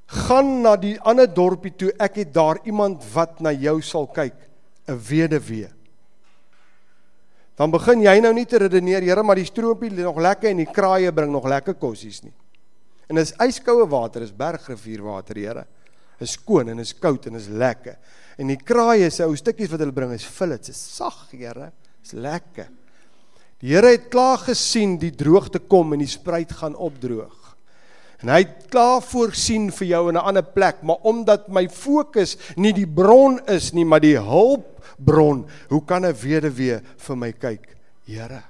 Gaan 0.09 0.63
na 0.63 0.77
die 0.77 0.97
ander 1.01 1.29
dorpie 1.29 1.75
toe, 1.77 1.93
ek 2.01 2.23
het 2.23 2.31
daar 2.33 2.63
iemand 2.65 3.03
wat 3.13 3.43
na 3.45 3.53
jou 3.53 3.81
sal 3.83 4.07
kyk, 4.07 4.37
'n 4.89 4.97
weduwee 4.97 5.69
dan 7.59 7.73
begin 7.75 8.05
jy 8.05 8.15
nou 8.23 8.31
nie 8.37 8.47
te 8.47 8.61
redeneer, 8.63 9.03
Here, 9.03 9.23
maar 9.27 9.39
die 9.41 9.49
stroompie 9.49 9.91
lê 9.91 10.05
nog 10.07 10.21
lekker 10.23 10.53
en 10.53 10.61
die 10.63 10.71
kraaie 10.71 11.11
bring 11.15 11.33
nog 11.35 11.49
lekker 11.51 11.75
kossies 11.81 12.21
nie. 12.23 12.35
En 13.11 13.19
dis 13.19 13.33
yskoue 13.43 13.89
water, 13.91 14.23
is 14.23 14.31
bergrivierwater, 14.31 15.41
Here. 15.43 15.65
Is 16.23 16.37
skoon 16.37 16.71
en 16.71 16.83
is 16.83 16.93
koud 16.95 17.27
en 17.27 17.39
is 17.39 17.49
lekker. 17.51 17.97
En 18.39 18.51
die 18.53 18.59
kraaie 18.63 19.09
se 19.11 19.27
ou 19.27 19.35
stukkies 19.39 19.73
wat 19.73 19.83
hulle 19.83 19.95
bring 19.95 20.15
is 20.15 20.27
fillets, 20.27 20.71
is 20.71 20.79
sag, 20.79 21.25
Here. 21.33 21.73
Is 22.05 22.15
lekker. 22.15 22.71
Die 23.59 23.75
Here 23.75 23.91
het 23.91 24.07
klaar 24.13 24.39
gesien 24.45 24.95
die 25.03 25.11
droogte 25.11 25.59
kom 25.59 25.97
en 25.97 26.05
die 26.05 26.11
spruit 26.11 26.55
gaan 26.61 26.79
opdroog. 26.79 27.48
En 28.19 28.33
hy 28.33 28.41
het 28.43 28.67
klaar 28.73 28.99
voorsien 29.07 29.69
vir 29.71 29.87
jou 29.93 30.03
in 30.11 30.17
'n 30.19 30.27
ander 30.27 30.43
plek, 30.43 30.83
maar 30.83 30.99
omdat 31.03 31.49
my 31.49 31.69
fokus 31.69 32.37
nie 32.57 32.73
die 32.73 32.87
bron 32.87 33.39
is 33.47 33.73
nie, 33.73 33.85
maar 33.85 34.01
die 34.01 34.19
hulpbron, 34.19 35.47
hoe 35.69 35.85
kan 35.85 36.05
'n 36.05 36.15
weduwee 36.15 36.81
vir 36.97 37.17
my 37.17 37.33
kyk? 37.33 37.77
Here. 38.07 38.43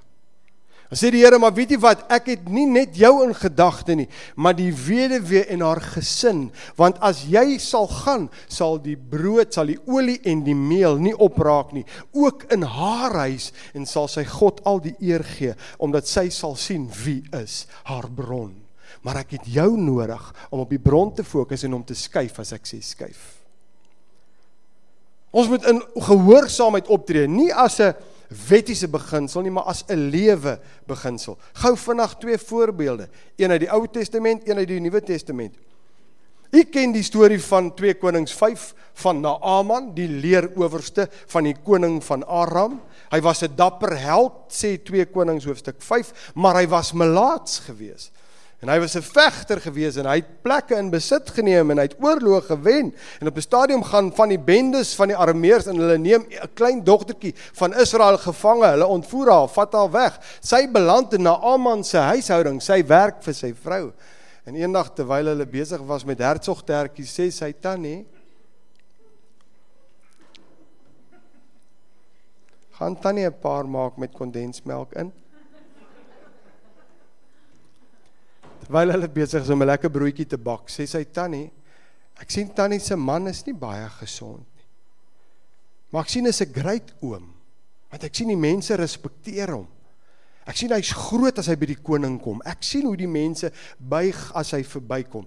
Dan 0.89 0.97
sê 0.97 1.11
die 1.11 1.21
Here, 1.23 1.37
maar 1.37 1.53
weet 1.53 1.69
jy 1.69 1.77
wat, 1.77 2.03
ek 2.09 2.25
het 2.25 2.49
nie 2.49 2.65
net 2.65 2.95
jou 2.95 3.23
in 3.23 3.35
gedagte 3.35 3.95
nie, 3.95 4.07
maar 4.35 4.55
die 4.55 4.73
weduwee 4.73 5.45
en 5.45 5.61
haar 5.61 5.81
gesin, 5.81 6.51
want 6.75 6.97
as 6.99 7.23
jy 7.29 7.59
sal 7.59 7.87
gaan, 7.87 8.29
sal 8.47 8.79
die 8.81 8.97
brood, 8.97 9.53
sal 9.53 9.65
die 9.65 9.79
olie 9.85 10.19
en 10.23 10.43
die 10.43 10.55
meel 10.55 10.97
nie 10.97 11.13
opraak 11.13 11.73
nie, 11.73 11.85
ook 12.11 12.43
in 12.51 12.63
haar 12.63 13.13
huis 13.13 13.51
en 13.73 13.85
sal 13.85 14.07
sy 14.07 14.25
God 14.25 14.65
al 14.65 14.79
die 14.79 14.95
eer 14.99 15.23
gee 15.23 15.53
omdat 15.77 16.07
sy 16.07 16.29
sal 16.29 16.55
sien 16.55 16.89
wie 17.05 17.23
is 17.31 17.67
haar 17.83 18.09
bron 18.09 18.68
maar 19.01 19.21
ek 19.23 19.37
het 19.37 19.47
jou 19.47 19.77
nodig 19.77 20.23
om 20.49 20.59
op 20.59 20.69
die 20.69 20.81
bron 20.81 21.13
te 21.15 21.23
fokus 21.23 21.63
en 21.63 21.73
om 21.73 21.83
te 21.83 21.95
skuif 21.95 22.39
as 22.39 22.53
ek 22.55 22.67
sê 22.67 22.81
skuif. 22.83 23.39
Ons 25.29 25.49
moet 25.51 25.65
in 25.69 25.81
gehoorsaamheid 25.93 26.89
optree, 26.89 27.27
nie 27.27 27.53
as 27.53 27.79
'n 27.79 27.93
wettiese 28.49 28.87
beginsel 28.87 29.41
nie, 29.41 29.51
maar 29.51 29.69
as 29.69 29.83
'n 29.87 30.09
lewe 30.09 30.59
beginsel. 30.87 31.37
Gou 31.53 31.75
vinnig 31.77 32.17
twee 32.17 32.37
voorbeelde, 32.37 33.09
een 33.37 33.51
uit 33.51 33.59
die 33.59 33.71
Ou 33.71 33.87
Testament, 33.87 34.47
een 34.47 34.57
uit 34.57 34.67
die 34.67 34.79
Nuwe 34.79 35.01
Testament. 35.01 35.55
U 36.51 36.63
ken 36.63 36.91
die 36.91 37.03
storie 37.03 37.41
van 37.43 37.73
2 37.77 37.93
Konings 37.93 38.33
5 38.33 38.73
van 38.93 39.21
Naaman, 39.21 39.91
die 39.93 40.07
leeroowerste 40.07 41.05
van 41.27 41.43
die 41.43 41.55
koning 41.65 41.99
van 42.03 42.25
Aram. 42.25 42.81
Hy 43.11 43.21
was 43.21 43.43
'n 43.43 43.55
dapper 43.55 43.97
held, 43.97 44.33
sê 44.49 44.81
2 44.83 45.05
Konings 45.05 45.45
hoofstuk 45.45 45.81
5, 45.81 46.31
maar 46.35 46.55
hy 46.55 46.67
was 46.67 46.93
melaats 46.93 47.59
geweest. 47.59 48.11
En 48.59 48.67
hy 48.67 48.79
was 48.79 48.95
'n 48.95 49.01
vegter 49.01 49.61
gewees 49.61 49.95
en 49.95 50.05
hy 50.05 50.15
het 50.19 50.41
plekke 50.43 50.75
in 50.75 50.89
besit 50.89 51.29
geneem 51.29 51.71
en 51.71 51.77
hy 51.77 51.83
het 51.87 51.95
oorloë 51.99 52.41
gewen. 52.41 52.93
En 53.21 53.27
op 53.27 53.37
'n 53.37 53.41
stadium 53.41 53.83
gaan 53.83 54.11
van 54.15 54.29
die 54.29 54.39
bendes 54.39 54.95
van 54.95 55.07
die 55.07 55.17
Arameërs 55.17 55.67
en 55.67 55.77
hulle 55.77 55.97
neem 55.97 56.25
'n 56.27 56.53
klein 56.53 56.83
dogtertjie 56.83 57.33
van 57.53 57.73
Israel 57.73 58.17
gevange. 58.17 58.65
Hulle 58.65 58.85
ontvoer 58.85 59.31
haar, 59.31 59.47
vat 59.47 59.73
haar 59.73 59.91
weg. 59.91 60.19
Sy 60.41 60.67
beland 60.71 61.13
in 61.13 61.21
Naaman 61.21 61.83
se 61.83 61.97
huishouding. 61.97 62.61
Sy 62.61 62.85
werk 62.85 63.23
vir 63.23 63.33
sy 63.33 63.53
vrou. 63.53 63.93
En 64.43 64.55
eendag 64.55 64.93
terwyl 64.93 65.25
hulle 65.25 65.45
besig 65.45 65.81
was 65.81 66.03
met 66.03 66.19
hertsgtertjie, 66.19 67.05
sê 67.05 67.31
sy 67.31 67.53
tannie 67.61 68.05
gaan 72.79 72.95
tannie 72.99 73.27
'n 73.27 73.39
paar 73.39 73.67
maak 73.67 73.97
met 73.97 74.11
kondensmelk 74.11 74.93
in. 74.93 75.11
Terwyl 78.69 78.93
hulle 78.93 79.09
besig 79.09 79.41
is 79.41 79.49
om 79.49 79.63
'n 79.63 79.65
lekker 79.65 79.89
broodjie 79.89 80.27
te 80.29 80.37
bak, 80.37 80.69
sê 80.69 80.85
sy 80.85 81.03
tannie, 81.03 81.49
ek 82.21 82.29
sien 82.29 82.53
tannie 82.53 82.79
se 82.79 82.95
man 82.95 83.27
is 83.27 83.43
nie 83.47 83.53
baie 83.53 83.89
gesond 83.97 84.45
nie. 84.55 84.65
Maar 85.91 86.03
ek 86.03 86.09
sien 86.09 86.27
is 86.27 86.41
'n 86.41 86.53
great 86.53 86.93
oom. 87.01 87.33
Want 87.89 88.03
ek 88.03 88.13
sien 88.13 88.27
die 88.27 88.35
mense 88.35 88.75
respekteer 88.75 89.49
hom. 89.49 89.67
Ek 90.45 90.55
sien 90.55 90.69
hy's 90.69 90.91
groot 90.91 91.39
as 91.39 91.47
hy 91.47 91.55
by 91.55 91.65
die 91.65 91.81
koning 91.81 92.21
kom. 92.21 92.41
Ek 92.45 92.61
sien 92.61 92.85
hoe 92.85 92.95
die 92.95 93.07
mense 93.07 93.51
buig 93.79 94.31
as 94.35 94.51
hy 94.51 94.61
verbykom. 94.61 95.25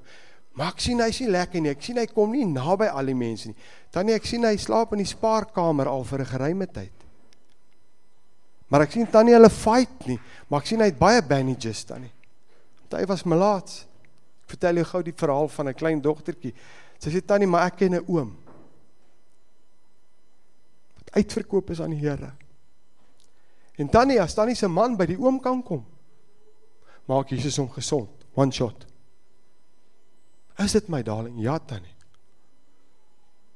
Maar 0.55 0.69
ek 0.69 0.81
sien 0.81 1.01
hy's 1.01 1.21
nie 1.21 1.31
lekker 1.31 1.61
nie. 1.61 1.71
Ek 1.71 1.83
sien 1.83 1.97
hy 1.97 2.07
kom 2.07 2.31
nie 2.31 2.45
naby 2.45 2.87
al 2.87 3.07
die 3.07 3.15
mense 3.15 3.49
nie. 3.49 3.57
Tannie, 3.91 4.15
ek 4.15 4.25
sien 4.25 4.45
hy 4.45 4.57
slaap 4.57 4.93
in 4.93 4.99
die 4.99 5.05
spaarkamer 5.05 5.89
al 5.89 6.05
vir 6.05 6.21
'n 6.21 6.27
geruime 6.27 6.67
tyd. 6.67 6.93
Maar 8.69 8.83
ek 8.83 8.93
sien 8.93 9.07
tannie 9.07 9.35
hulle 9.35 9.51
fight 9.51 10.07
nie, 10.07 10.21
maar 10.49 10.61
ek 10.61 10.67
sien 10.67 10.81
hy 10.81 10.87
het 10.87 10.99
baie 10.99 11.23
bandages 11.23 11.85
tannie. 11.85 12.13
Want 12.93 13.01
hy 13.01 13.09
was 13.09 13.23
malaats. 13.25 13.77
Ek 14.45 14.53
vertel 14.53 14.83
jou 14.83 14.85
gou 14.91 15.01
die 15.07 15.17
verhaal 15.17 15.49
van 15.49 15.69
'n 15.69 15.75
klein 15.75 16.01
dogtertjie. 16.05 16.53
Sy 17.01 17.11
sê 17.11 17.25
tannie, 17.25 17.49
maar 17.49 17.67
ek 17.67 17.77
ken 17.79 17.95
'n 17.95 18.05
oom. 18.07 18.37
Wat 20.99 21.11
uitverkoop 21.17 21.71
is 21.71 21.81
aan 21.81 21.91
die 21.91 21.99
Here. 21.99 22.33
En 23.79 23.89
tannie, 23.89 24.21
as 24.21 24.35
tannie 24.35 24.55
se 24.55 24.69
man 24.69 24.97
by 24.97 25.07
die 25.07 25.17
oom 25.17 25.41
kan 25.41 25.63
kom, 25.63 25.87
maak 27.07 27.31
Jesus 27.31 27.57
hom 27.57 27.71
gesond. 27.71 28.11
One 28.35 28.53
shot. 28.53 28.87
Is 30.59 30.73
dit 30.73 30.89
my 30.89 31.03
darling? 31.03 31.41
Ja, 31.41 31.59
tannie. 31.59 31.97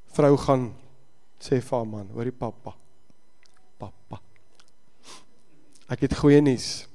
Vrou 0.06 0.36
gaan 0.36 0.74
sê 1.38 1.60
vir 1.60 1.76
haar 1.76 1.86
man, 1.86 2.08
hoorie 2.08 2.32
pappa. 2.32 2.74
Pappa. 3.78 4.20
Ek 5.88 6.00
het 6.00 6.16
goeie 6.16 6.40
nuus. 6.40 6.88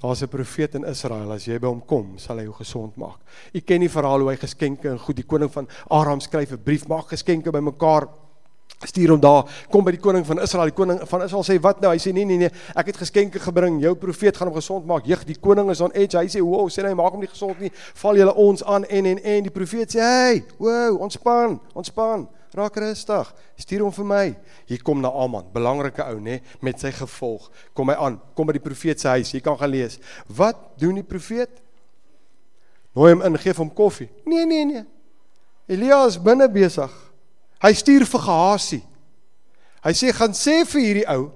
Daar's 0.00 0.22
'n 0.22 0.28
profeet 0.28 0.74
in 0.74 0.84
Israel, 0.84 1.32
as 1.32 1.44
jy 1.44 1.58
by 1.58 1.66
hom 1.66 1.84
kom, 1.84 2.18
sal 2.18 2.36
hy 2.36 2.42
jou 2.44 2.52
gesond 2.52 2.96
maak. 2.96 3.18
U 3.54 3.60
ken 3.60 3.80
die 3.80 3.88
verhaal 3.88 4.20
hoe 4.20 4.30
hy 4.30 4.36
geskenke 4.36 4.90
en 4.90 4.98
goed, 4.98 5.16
die 5.16 5.24
koning 5.24 5.50
van 5.50 5.68
Aram 5.88 6.20
skryf 6.20 6.52
'n 6.52 6.62
brief, 6.62 6.86
maak 6.88 7.08
geskenke 7.08 7.50
bymekaar 7.50 8.08
stuur 8.84 9.14
hom 9.14 9.20
daar, 9.20 9.46
kom 9.72 9.84
by 9.84 9.94
die 9.94 10.00
koning 10.00 10.26
van 10.26 10.40
Israel, 10.42 10.68
die 10.68 10.76
koning 10.76 11.00
van 11.08 11.22
Israel 11.22 11.44
sê, 11.44 11.56
wat 11.64 11.80
nou? 11.80 11.92
Hy 11.94 11.98
sê, 11.98 12.12
nee, 12.12 12.26
nee, 12.28 12.36
nee, 12.36 12.50
ek 12.76 12.86
het 12.86 12.96
geskenke 12.96 13.40
gebring, 13.40 13.80
jou 13.80 13.94
profeet 13.94 14.36
gaan 14.36 14.48
hom 14.48 14.56
gezond 14.58 14.86
maak, 14.86 15.06
jyg, 15.08 15.24
die 15.24 15.38
koning 15.40 15.70
is 15.70 15.80
on 15.80 15.94
edge, 15.96 16.18
hy 16.18 16.28
sê, 16.28 16.42
wow, 16.44 16.68
sê, 16.68 16.84
nee, 16.84 16.94
maak 16.94 17.16
hom 17.16 17.20
nie 17.24 17.30
gezond 17.32 17.58
nie, 17.58 17.70
val 18.02 18.18
jylle 18.20 18.34
ons 18.34 18.64
aan, 18.64 18.84
en, 18.84 19.06
en, 19.06 19.22
en, 19.24 19.42
die 19.42 19.54
profeet 19.54 19.96
sê, 19.96 20.00
hey, 20.00 20.44
wow, 20.58 21.00
ontspan, 21.00 21.56
ontspan, 21.72 22.26
raak 22.54 22.76
rustig, 22.82 23.32
stuur 23.58 23.86
hom 23.86 23.94
vir 23.96 24.08
my, 24.10 24.24
hier 24.68 24.82
kom 24.86 25.00
na 25.02 25.10
Aman, 25.10 25.48
belangrike 25.54 26.04
ou, 26.06 26.20
nee, 26.22 26.42
met 26.62 26.80
sy 26.80 26.92
gevolg, 26.94 27.48
kom 27.74 27.90
hy 27.90 27.96
aan, 27.98 28.20
kom 28.36 28.46
by 28.46 28.56
die 28.58 28.64
profeet 28.64 29.02
sy 29.02 29.16
huis, 29.18 29.32
jy 29.34 29.42
kan 29.44 29.58
gaan 29.58 29.72
lees, 29.72 29.98
wat 30.28 30.60
doen 30.80 31.00
die 31.00 31.06
profeet? 31.06 31.62
Nooi 32.96 33.12
hom 33.14 33.26
in, 33.26 33.40
geef 33.40 33.58
hom 33.60 33.72
koffie, 33.74 34.08
nee, 34.28 34.46
nee, 34.48 34.68
nee, 34.68 34.86
Elia 35.66 36.04
is 36.06 36.20
binnen 36.22 36.52
bezig, 36.52 36.92
Hy 37.62 37.72
stuur 37.76 38.04
vir 38.08 38.22
Gehasie. 38.22 38.82
Hy 39.86 39.92
sê 39.96 40.12
gaan 40.14 40.34
sê 40.36 40.60
vir 40.68 40.82
hierdie 40.82 41.06
ou, 41.14 41.28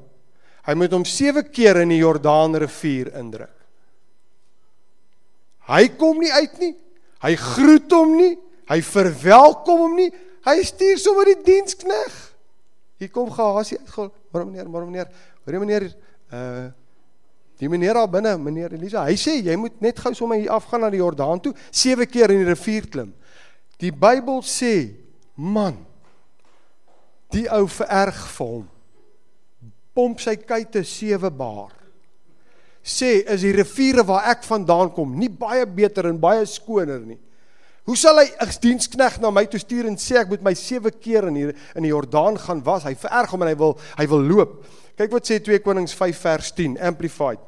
hy 0.67 0.75
moet 0.77 0.93
hom 0.93 1.07
7 1.07 1.47
keer 1.55 1.81
in 1.85 1.95
die 1.95 2.01
Jordaan 2.03 2.57
rivier 2.61 3.13
indruk. 3.19 3.55
Hy 5.71 5.85
kom 5.97 6.19
nie 6.19 6.33
uit 6.35 6.57
nie. 6.59 6.73
Hy 7.23 7.37
groet 7.39 7.93
hom 7.95 8.17
nie. 8.19 8.33
Hy 8.71 8.81
verwelkom 8.83 9.85
hom 9.85 9.95
nie. 9.99 10.09
Hy 10.47 10.57
stuur 10.65 11.01
sommer 11.01 11.31
die 11.33 11.39
dienskneg. 11.45 12.19
Hier 13.01 13.11
kom 13.13 13.31
Gehasie 13.33 13.79
uit. 13.79 14.13
Waarom 14.31 14.53
meneer, 14.53 14.69
waarom 14.71 14.91
meneer? 14.93 15.11
Hoor 15.45 15.65
meneer, 15.65 15.91
uh 16.33 16.69
die 17.61 17.69
meneer 17.69 17.93
daar 17.93 18.09
binne, 18.09 18.31
meneer 18.41 18.73
Elisa, 18.73 19.03
hy 19.05 19.19
sê 19.21 19.35
jy 19.45 19.53
moet 19.61 19.83
net 19.85 19.99
gou 20.01 20.15
sommer 20.17 20.39
hier 20.41 20.55
afgaan 20.57 20.81
na 20.81 20.89
die 20.89 20.97
Jordaan 20.97 21.43
toe, 21.45 21.51
7 21.69 22.07
keer 22.09 22.33
in 22.33 22.41
die 22.41 22.47
rivier 22.49 22.87
klim. 22.89 23.11
Die 23.77 23.91
Bybel 23.93 24.41
sê, 24.49 24.95
man, 25.37 25.77
Die 27.31 27.47
ou 27.55 27.67
vererg 27.71 28.19
vir 28.35 28.55
hom. 28.57 28.65
Pomp 29.95 30.23
sy 30.23 30.35
kuite 30.39 30.83
sewe 30.87 31.31
baar. 31.31 31.73
Sê, 32.81 33.21
is 33.29 33.45
die 33.45 33.53
riviere 33.55 34.03
waar 34.07 34.31
ek 34.33 34.47
vandaan 34.47 34.91
kom 34.95 35.13
nie 35.19 35.29
baie 35.31 35.67
beter 35.69 36.09
en 36.11 36.19
baie 36.21 36.47
skoner 36.49 37.03
nie? 37.05 37.19
Hoe 37.85 37.97
sal 37.97 38.19
hy 38.21 38.29
'n 38.29 38.51
dienskneg 38.61 39.21
na 39.21 39.31
my 39.31 39.47
toe 39.47 39.59
stuur 39.59 39.87
en 39.87 39.97
sê 39.97 40.21
ek 40.21 40.29
moet 40.29 40.43
my 40.43 40.55
sewe 40.55 40.91
keer 40.91 41.27
in 41.29 41.35
hier 41.35 41.55
in 41.75 41.83
die 41.83 41.93
Jordaan 41.93 42.39
gaan 42.39 42.63
was? 42.65 42.85
Hy 42.85 42.95
vererg 42.95 43.31
hom 43.31 43.43
en 43.43 43.49
hy 43.49 43.57
wil 43.57 43.79
hy 43.97 44.07
wil 44.07 44.23
loop. 44.23 44.65
Kyk 44.97 45.13
wat 45.13 45.27
sê 45.27 45.41
2 45.41 45.59
Konings 45.65 45.95
5 45.95 46.19
vers 46.19 46.53
10 46.53 46.77
amplified. 46.79 47.41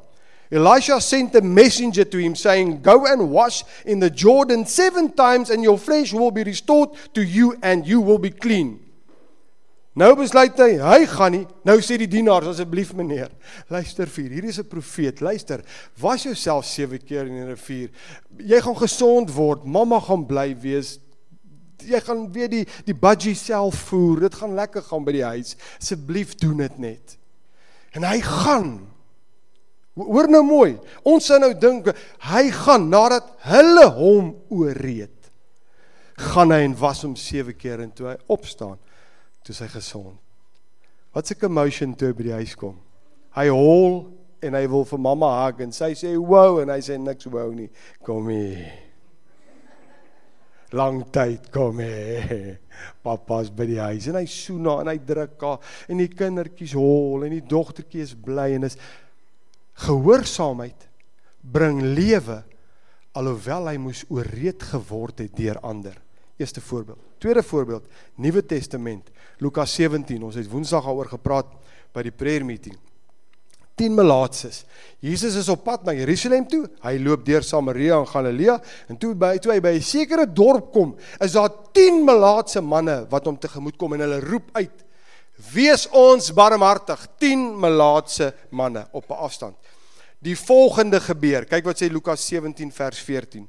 Elisha 0.53 0.99
sent 0.99 1.35
a 1.35 1.41
messenger 1.41 2.03
to 2.03 2.17
him 2.17 2.35
saying, 2.35 2.81
Go 2.81 3.05
and 3.05 3.31
wash 3.31 3.63
in 3.85 3.99
the 3.99 4.09
Jordan 4.09 4.65
seven 4.65 5.11
times, 5.11 5.49
and 5.49 5.63
your 5.63 5.79
flesh 5.79 6.13
will 6.13 6.29
be 6.29 6.43
restored 6.43 6.89
to 7.13 7.23
you, 7.23 7.57
and 7.63 7.87
you 7.87 8.01
will 8.01 8.19
be 8.19 8.29
clean. 8.29 8.82
Nou 9.93 10.09
besluit 10.17 10.57
hy, 10.57 10.71
hy 10.81 11.05
gaan 11.05 11.35
nie. 11.35 11.43
Nou 11.67 11.75
sê 11.85 11.99
die 12.01 12.09
dienaars 12.09 12.49
asseblief 12.49 12.95
meneer, 12.97 13.29
luister 13.69 14.09
vir, 14.09 14.31
hier 14.33 14.45
is 14.49 14.57
'n 14.59 14.65
profeet. 14.65 15.21
Luister, 15.21 15.61
was 16.01 16.23
jouself 16.23 16.65
7 16.65 16.97
keer 16.97 17.27
in 17.27 17.35
die 17.35 17.45
rivier. 17.45 17.89
Jy 18.39 18.59
gaan 18.61 18.75
gesond 18.75 19.29
word, 19.29 19.65
mamma 19.65 19.99
gaan 19.99 20.25
bly 20.25 20.55
wees. 20.59 20.99
Jy 21.77 21.99
gaan 21.99 22.31
weer 22.31 22.49
die 22.49 22.65
die 22.85 22.95
budgie 22.95 23.35
self 23.35 23.75
voer. 23.89 24.21
Dit 24.21 24.35
gaan 24.35 24.55
lekker 24.55 24.81
gaan 24.81 25.05
by 25.05 25.11
die 25.11 25.25
huis. 25.25 25.55
Asseblief 25.79 26.35
doen 26.35 26.57
dit 26.57 26.77
net. 26.79 27.17
En 27.93 28.03
hy 28.03 28.19
gaan. 28.21 28.87
Hoor 29.95 30.27
nou 30.27 30.43
mooi. 30.43 30.79
Ons 31.03 31.25
sou 31.25 31.39
nou 31.39 31.53
dink 31.53 31.93
hy 32.19 32.49
gaan 32.49 32.89
nadat 32.89 33.29
hulle 33.41 33.89
hom 33.89 34.35
ooreed. 34.49 35.29
Gaan 36.17 36.51
hy 36.51 36.63
en 36.63 36.75
was 36.79 37.03
hom 37.03 37.15
7 37.15 37.53
keer 37.53 37.79
en 37.79 37.91
toe 37.91 38.07
hy 38.07 38.17
opstaan 38.27 38.79
toe 39.43 39.55
sy 39.55 39.67
gesond. 39.67 40.17
Wat 41.13 41.29
'n 41.29 41.45
emotion 41.45 41.95
toe 41.95 42.13
by 42.13 42.23
die 42.23 42.37
huis 42.39 42.55
kom. 42.55 42.79
Hy 43.35 43.47
hol 43.49 44.11
en 44.41 44.53
hy 44.53 44.67
wil 44.67 44.85
vir 44.85 44.99
mamma 44.99 45.45
hug 45.45 45.59
en 45.59 45.71
sy 45.71 45.93
sê 45.93 46.15
wow 46.17 46.59
en 46.61 46.69
hy 46.69 46.79
sê 46.81 46.97
niks 46.97 47.25
wow 47.25 47.51
nie. 47.53 47.69
Kom 48.03 48.29
hier. 48.29 48.71
Lang 50.71 51.03
tyd 51.11 51.51
kom 51.51 51.79
hier. 51.79 52.59
Papa's 53.03 53.49
by 53.49 53.65
die 53.65 53.79
huis 53.79 54.07
en 54.07 54.15
hy 54.15 54.25
soen 54.25 54.65
haar 54.65 54.81
en 54.81 54.87
hy 54.87 54.97
druk 54.97 55.41
haar 55.41 55.59
en 55.87 55.97
die 55.97 56.09
kindertjies 56.09 56.73
hol 56.73 57.23
en 57.23 57.31
die 57.31 57.45
dogtertjie 57.45 58.01
is 58.01 58.15
bly 58.15 58.53
en 58.55 58.63
is 58.63 58.77
gehoorsaamheid 59.85 60.89
bring 61.43 61.81
lewe 61.81 62.43
alhoewel 63.13 63.69
hy 63.69 63.77
moes 63.77 64.03
ooreed 64.09 64.63
geword 64.71 65.21
het 65.21 65.35
deur 65.37 65.59
ander. 65.61 65.97
Eerste 66.41 66.61
voorbeeld. 66.61 66.99
Tweede 67.21 67.43
voorbeeld, 67.43 67.85
Nuwe 68.15 68.45
Testament. 68.45 69.11
Lukas 69.43 69.75
17. 69.75 70.23
Ons 70.23 70.39
het 70.39 70.49
Woensdag 70.49 70.87
daaroor 70.87 71.11
gepraat 71.17 71.51
by 71.93 72.03
die 72.05 72.15
prayer 72.15 72.45
meeting. 72.47 72.77
10 73.75 73.95
melaatses. 73.97 74.63
Jesus 75.01 75.35
is 75.39 75.49
op 75.49 75.63
pad 75.65 75.85
na 75.87 75.95
Jerusalem 75.97 76.45
toe. 76.49 76.67
Hy 76.83 76.93
loop 77.01 77.23
deur 77.25 77.45
Samaria 77.45 77.97
en 77.97 78.09
Galilea 78.09 78.59
en 78.91 78.99
toe 79.01 79.13
by 79.17 79.33
toe 79.41 79.55
hy 79.55 79.59
by 79.65 79.73
'n 79.79 79.81
sekere 79.81 80.25
dorp 80.29 80.71
kom, 80.71 80.95
is 81.19 81.33
daar 81.33 81.49
10 81.73 82.05
melaatse 82.05 82.61
manne 82.61 83.07
wat 83.09 83.25
hom 83.25 83.37
tegemoet 83.37 83.77
kom 83.77 83.93
en 83.93 84.01
hulle 84.01 84.19
roep 84.19 84.49
uit: 84.53 84.85
"Wees 85.53 85.87
ons 85.89 86.31
barmhartig." 86.33 87.07
10 87.17 87.59
melaatse 87.59 88.33
manne 88.51 88.87
op 88.91 89.09
'n 89.09 89.13
afstand. 89.13 89.55
Die 90.21 90.37
volgende 90.37 90.99
gebeur. 90.99 91.45
Kyk 91.45 91.65
wat 91.65 91.81
sê 91.81 91.91
Lukas 91.91 92.27
17 92.27 92.71
vers 92.71 92.99
14. 92.99 93.47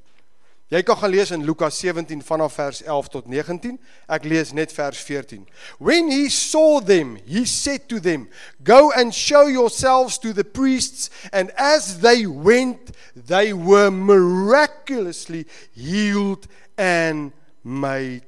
Jy 0.75 0.81
kan 0.83 0.97
gaan 0.99 1.13
lees 1.13 1.31
in 1.31 1.45
Lukas 1.47 1.77
17 1.79 2.23
vanaf 2.27 2.57
vers 2.59 2.81
11 2.83 3.11
tot 3.13 3.27
19. 3.31 3.77
Ek 4.11 4.25
lees 4.27 4.51
net 4.57 4.73
vers 4.75 4.99
14. 5.07 5.45
When 5.79 6.11
he 6.11 6.27
saw 6.29 6.81
them, 6.83 7.15
he 7.27 7.45
said 7.47 7.87
to 7.89 8.01
them, 8.01 8.27
"Go 8.65 8.91
and 8.91 9.15
show 9.15 9.47
yourselves 9.47 10.19
to 10.19 10.33
the 10.33 10.43
priests." 10.43 11.11
And 11.31 11.53
as 11.55 12.01
they 12.01 12.27
went, 12.27 12.91
they 13.15 13.53
were 13.53 13.91
miraculously 13.91 15.47
healed 15.75 16.49
and 16.77 17.33
made 17.63 18.27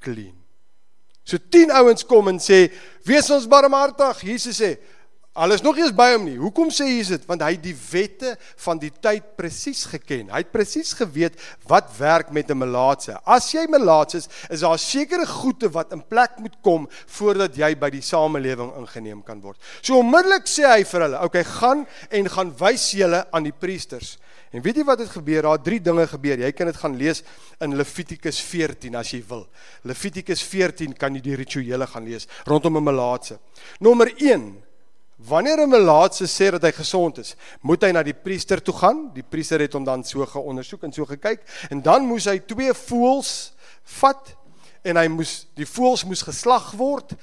clean. 0.00 0.34
So 1.24 1.36
10 1.38 1.70
ouens 1.70 2.06
kom 2.06 2.28
en 2.28 2.38
sê, 2.38 2.70
"Wees 3.04 3.30
ons 3.30 3.48
barmhartig." 3.48 4.22
Jesus 4.22 4.60
sê, 4.60 4.78
Al 5.36 5.52
is 5.52 5.60
nog 5.60 5.76
eers 5.76 5.92
by 5.92 6.14
hom 6.14 6.22
nie. 6.24 6.38
Hoekom 6.40 6.70
sê 6.72 6.86
Jesus 6.88 7.18
dit? 7.18 7.24
Want 7.28 7.42
hy 7.44 7.50
het 7.58 7.64
die 7.64 7.74
wette 7.76 8.30
van 8.64 8.78
die 8.80 8.88
tyd 8.88 9.34
presies 9.36 9.82
geken. 9.90 10.30
Hy 10.32 10.40
het 10.40 10.52
presies 10.54 10.94
geweet 10.96 11.36
wat 11.68 11.90
werk 11.98 12.30
met 12.32 12.48
'n 12.50 12.56
melaatse. 12.56 13.18
As 13.24 13.52
jy 13.52 13.66
melaats 13.68 14.14
is, 14.14 14.28
is 14.48 14.60
daar 14.64 14.78
sekere 14.78 15.26
goede 15.26 15.68
wat 15.68 15.92
in 15.92 16.00
plek 16.08 16.38
moet 16.38 16.56
kom 16.62 16.88
voordat 17.06 17.56
jy 17.56 17.74
by 17.76 17.90
die 17.90 18.00
samelewing 18.00 18.72
ingeneem 18.78 19.22
kan 19.22 19.40
word. 19.40 19.58
So 19.82 19.98
onmiddellik 19.98 20.48
sê 20.48 20.64
hy 20.64 20.84
vir 20.84 21.00
hulle, 21.00 21.20
"Oké, 21.24 21.44
gaan 21.44 21.86
en 22.10 22.28
gaan 22.28 22.56
wys 22.56 22.90
julle 22.92 23.26
aan 23.30 23.42
die 23.42 23.52
priesters." 23.52 24.16
En 24.52 24.62
weet 24.62 24.76
jy 24.76 24.84
wat 24.84 24.98
het 24.98 25.08
gebeur? 25.08 25.42
Daar 25.42 25.62
drie 25.62 25.80
dinge 25.80 26.06
gebeur. 26.06 26.38
Jy 26.38 26.52
kan 26.52 26.66
dit 26.66 26.76
gaan 26.76 26.96
lees 26.96 27.22
in 27.60 27.76
Levitikus 27.76 28.40
14 28.40 28.94
as 28.94 29.10
jy 29.10 29.22
wil. 29.28 29.48
Levitikus 29.82 30.42
14 30.42 30.94
kan 30.96 31.14
jy 31.14 31.20
die 31.20 31.36
rituele 31.36 31.86
gaan 31.86 32.04
lees 32.04 32.26
rondom 32.46 32.76
'n 32.76 32.84
melaatse. 32.84 33.38
Nommer 33.80 34.12
1 34.16 34.65
Wanneer 35.16 35.64
'n 35.64 35.68
melaatse 35.68 36.26
sê 36.26 36.50
dat 36.50 36.62
hy 36.62 36.72
gesond 36.72 37.18
is, 37.18 37.34
moet 37.60 37.82
hy 37.82 37.90
na 37.90 38.02
die 38.02 38.14
priester 38.14 38.62
toe 38.62 38.74
gaan. 38.74 39.10
Die 39.14 39.24
priester 39.24 39.60
het 39.60 39.72
hom 39.72 39.84
dan 39.84 40.04
so 40.04 40.26
geondersoek 40.26 40.82
en 40.82 40.92
so 40.92 41.04
gekyk 41.04 41.40
en 41.70 41.82
dan 41.82 42.04
moes 42.04 42.24
hy 42.24 42.38
twee 42.38 42.72
voëls 42.74 43.52
vat 43.82 44.36
en 44.84 44.96
hy 44.96 45.08
moes 45.08 45.46
die 45.54 45.66
voëls 45.66 46.04
moes 46.04 46.22
geslag 46.22 46.72
word 46.76 47.16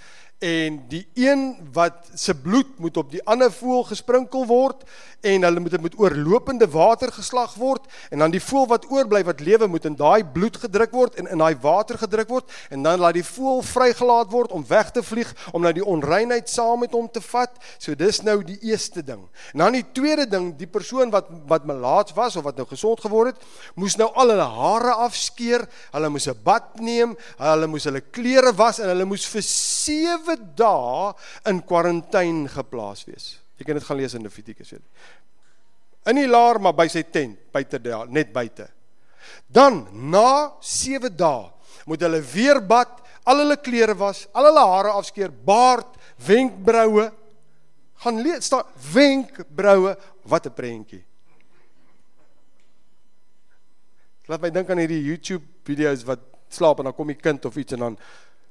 en 0.43 0.81
die 0.91 1.05
een 1.15 1.55
wat 1.71 2.09
se 2.19 2.35
bloed 2.35 2.77
moet 2.83 2.97
op 2.99 3.11
die 3.11 3.23
ander 3.23 3.51
voël 3.51 3.85
gesprinkel 3.87 4.43
word 4.49 4.83
en 5.23 5.45
hulle 5.47 5.61
moet 5.63 5.71
dit 5.71 5.81
met 5.85 5.95
oorlopende 5.99 6.67
water 6.67 7.11
geslag 7.15 7.53
word 7.55 7.85
en 8.11 8.19
dan 8.19 8.33
die 8.33 8.41
voël 8.43 8.67
wat 8.67 8.89
oorbly 8.91 9.21
wat 9.23 9.39
lewe 9.39 9.69
moet 9.71 9.87
in 9.87 9.95
daai 9.95 10.25
bloed 10.35 10.57
gedruk 10.65 10.91
word 10.91 11.15
en 11.21 11.29
in 11.31 11.39
daai 11.39 11.55
water 11.63 11.97
gedruk 12.01 12.27
word 12.33 12.51
en 12.75 12.83
dan 12.83 12.99
laat 12.99 13.15
die 13.15 13.23
voël 13.23 13.63
vrygelaat 13.63 14.31
word 14.35 14.51
om 14.51 14.65
weg 14.67 14.91
te 14.91 15.03
vlieg 15.03 15.31
om 15.53 15.63
nou 15.63 15.71
die 15.75 15.85
onreinheid 15.85 16.51
saam 16.51 16.83
met 16.83 16.91
hom 16.95 17.07
te 17.11 17.21
vat. 17.23 17.55
So 17.77 17.95
dis 17.95 18.21
nou 18.25 18.39
die 18.43 18.57
eerste 18.67 19.03
ding. 19.05 19.23
En 19.53 19.63
dan 19.63 19.77
die 19.77 19.85
tweede 19.95 20.25
ding, 20.29 20.51
die 20.59 20.67
persoon 20.67 21.11
wat 21.13 21.29
wat 21.47 21.67
melaats 21.69 22.15
was 22.17 22.35
of 22.39 22.45
wat 22.47 22.59
nou 22.59 22.67
gesond 22.67 23.01
geword 23.03 23.33
het, 23.33 23.47
moes 23.79 23.95
nou 23.99 24.09
al 24.19 24.33
hulle 24.33 24.47
hare 24.57 24.95
afskeer, 25.05 25.65
hulle 25.95 26.09
moes 26.11 26.27
'n 26.27 26.37
bad 26.43 26.79
neem, 26.79 27.15
hulle 27.37 27.67
moes 27.67 27.87
hulle 27.87 28.01
klere 28.01 28.53
was 28.55 28.79
en 28.79 28.91
hulle 28.91 29.05
moes 29.05 29.25
vir 29.25 29.41
7 29.41 30.32
dae 30.35 31.13
in 31.49 31.61
kwarantyne 31.67 32.49
geplaas 32.51 33.05
wees. 33.07 33.39
Jy 33.57 33.67
kan 33.67 33.79
dit 33.79 33.85
gaan 33.87 33.99
lees 33.99 34.15
in 34.17 34.25
Levitikus. 34.25 34.73
In 36.09 36.19
die 36.19 36.27
laar 36.27 36.59
maar 36.59 36.75
by 36.75 36.87
sy 36.91 37.03
tent, 37.03 37.39
buite 37.53 37.79
daar, 37.79 38.09
net 38.11 38.33
buite. 38.33 38.67
Dan 39.47 39.85
na 40.11 40.53
7 40.59 41.11
dae 41.15 41.49
moet 41.87 42.03
hulle 42.05 42.21
weer 42.33 42.59
bad, 42.63 42.99
al 43.27 43.43
hulle 43.43 43.57
klere 43.63 43.95
was, 43.95 44.25
al 44.35 44.49
hulle 44.49 44.65
hare 44.67 44.91
afskeer, 44.99 45.31
baard, 45.31 45.95
wenkbroue. 46.27 47.09
Gaan 48.03 48.21
lees 48.23 48.47
staan 48.47 48.67
wenkbroue, 48.93 49.95
wat 50.27 50.47
'n 50.47 50.53
prentjie. 50.53 51.03
Laat 54.27 54.41
my 54.41 54.49
dink 54.49 54.69
aan 54.69 54.79
hierdie 54.79 55.03
YouTube 55.03 55.43
video's 55.67 56.03
wat 56.07 56.19
slaap 56.53 56.79
en 56.79 56.85
dan 56.87 56.95
kom 56.95 57.07
die 57.07 57.19
kind 57.19 57.45
of 57.45 57.57
iets 57.59 57.75
en 57.75 57.79
dan 57.79 57.97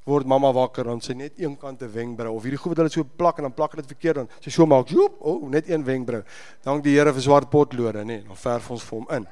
word 0.05 0.27
mamma 0.27 0.51
wakker 0.55 0.88
en 0.91 1.01
sy 1.01 1.15
net 1.15 1.38
een 1.38 1.55
kant 1.57 1.83
'n 1.83 1.93
wenkbrou 1.93 2.35
of 2.35 2.43
hierdie 2.43 2.59
goed 2.59 2.75
wat 2.75 2.79
hulle 2.83 2.91
so 2.91 3.05
plak 3.05 3.38
en 3.38 3.45
dan 3.45 3.55
plak 3.55 3.77
dit 3.77 3.87
verkeerd 3.87 4.17
dan 4.17 4.29
sy 4.41 4.51
so 4.51 4.67
maak 4.67 4.88
joep 4.88 5.21
o 5.21 5.35
oh, 5.35 5.49
net 5.49 5.69
een 5.69 5.85
wenkbrou 5.85 6.23
dank 6.62 6.83
die 6.83 6.97
Here 6.99 7.12
vir 7.12 7.23
swart 7.23 7.51
potlode 7.51 8.05
nê 8.05 8.23
dan 8.27 8.37
verf 8.37 8.71
ons 8.71 8.83
vir 8.83 8.99
hom 8.99 9.07
in. 9.11 9.27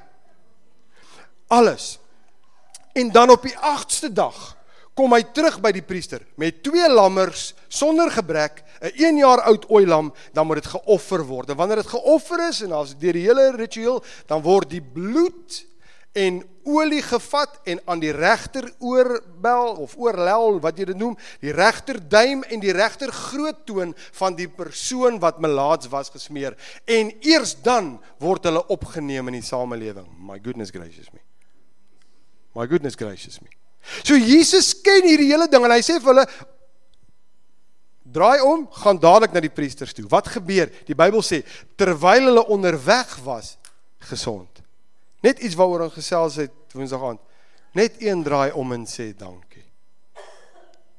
Alles. 1.48 1.98
En 2.94 3.10
dan 3.10 3.30
op 3.30 3.42
die 3.42 3.54
8ste 3.54 4.12
dag 4.12 4.56
kom 4.94 5.12
hy 5.12 5.22
terug 5.34 5.60
by 5.60 5.72
die 5.72 5.82
priester 5.82 6.22
met 6.36 6.62
twee 6.62 6.88
lammers 6.88 7.54
sonder 7.68 8.10
gebrek 8.10 8.62
'n 8.80 8.92
1 8.94 9.16
jaar 9.18 9.40
oud 9.40 9.66
ooilam 9.68 10.12
dan 10.32 10.46
moet 10.46 10.62
dit 10.62 10.66
geoffer 10.66 11.26
word. 11.26 11.50
En 11.50 11.56
wanneer 11.56 11.82
dit 11.82 11.86
geoffer 11.86 12.48
is 12.48 12.62
en 12.62 12.72
as 12.72 12.94
deur 12.94 13.12
die 13.12 13.26
hele 13.26 13.50
ritueel 13.56 14.02
dan 14.26 14.42
word 14.42 14.70
die 14.70 14.82
bloed 14.82 15.64
en 16.12 16.40
olie 16.66 17.02
gevat 17.02 17.60
en 17.70 17.80
aan 17.84 18.00
die 18.02 18.12
regter 18.12 18.66
oorbel 18.78 19.76
of 19.84 19.94
oorlel 19.98 20.58
wat 20.62 20.78
jy 20.78 20.88
dit 20.90 20.98
noem, 20.98 21.16
die 21.42 21.54
regter 21.54 22.00
duim 22.02 22.42
en 22.50 22.62
die 22.62 22.74
regter 22.74 23.12
groot 23.14 23.62
toon 23.66 23.94
van 24.18 24.36
die 24.38 24.48
persoon 24.50 25.20
wat 25.22 25.40
melaats 25.42 25.90
was 25.92 26.10
gesmeer 26.10 26.56
en 26.90 27.12
eers 27.22 27.54
dan 27.62 27.96
word 28.22 28.48
hulle 28.50 28.62
opgeneem 28.74 29.30
in 29.30 29.38
die 29.38 29.46
samelewing. 29.46 30.08
My 30.18 30.38
goodness 30.42 30.74
gracious 30.74 31.12
me. 31.14 31.22
My 32.54 32.66
goodness 32.66 32.98
gracious 32.98 33.40
me. 33.40 33.50
So 34.02 34.18
Jesus 34.18 34.74
ken 34.82 35.06
hierdie 35.06 35.30
hele 35.30 35.48
ding 35.50 35.64
en 35.64 35.72
hy 35.72 35.82
sê 35.84 36.00
vir 36.02 36.12
hulle 36.12 36.26
draai 38.10 38.42
om, 38.42 38.66
gaan 38.82 38.98
dadelik 38.98 39.34
na 39.34 39.42
die 39.44 39.52
priesters 39.52 39.94
toe. 39.94 40.08
Wat 40.10 40.26
gebeur? 40.34 40.70
Die 40.88 40.98
Bybel 40.98 41.22
sê 41.24 41.44
terwyl 41.78 42.26
hulle 42.32 42.42
onderweg 42.50 43.14
was 43.24 43.54
gesond. 44.10 44.59
Net 45.20 45.40
iets 45.44 45.56
waaroor 45.58 45.88
ons 45.88 45.96
gesels 45.96 46.38
het 46.40 46.52
Woensdag 46.72 47.02
aand. 47.04 47.20
Net 47.76 48.00
een 48.02 48.22
draai 48.22 48.52
om 48.56 48.72
en 48.72 48.86
sê 48.88 49.10
dankie. 49.16 49.64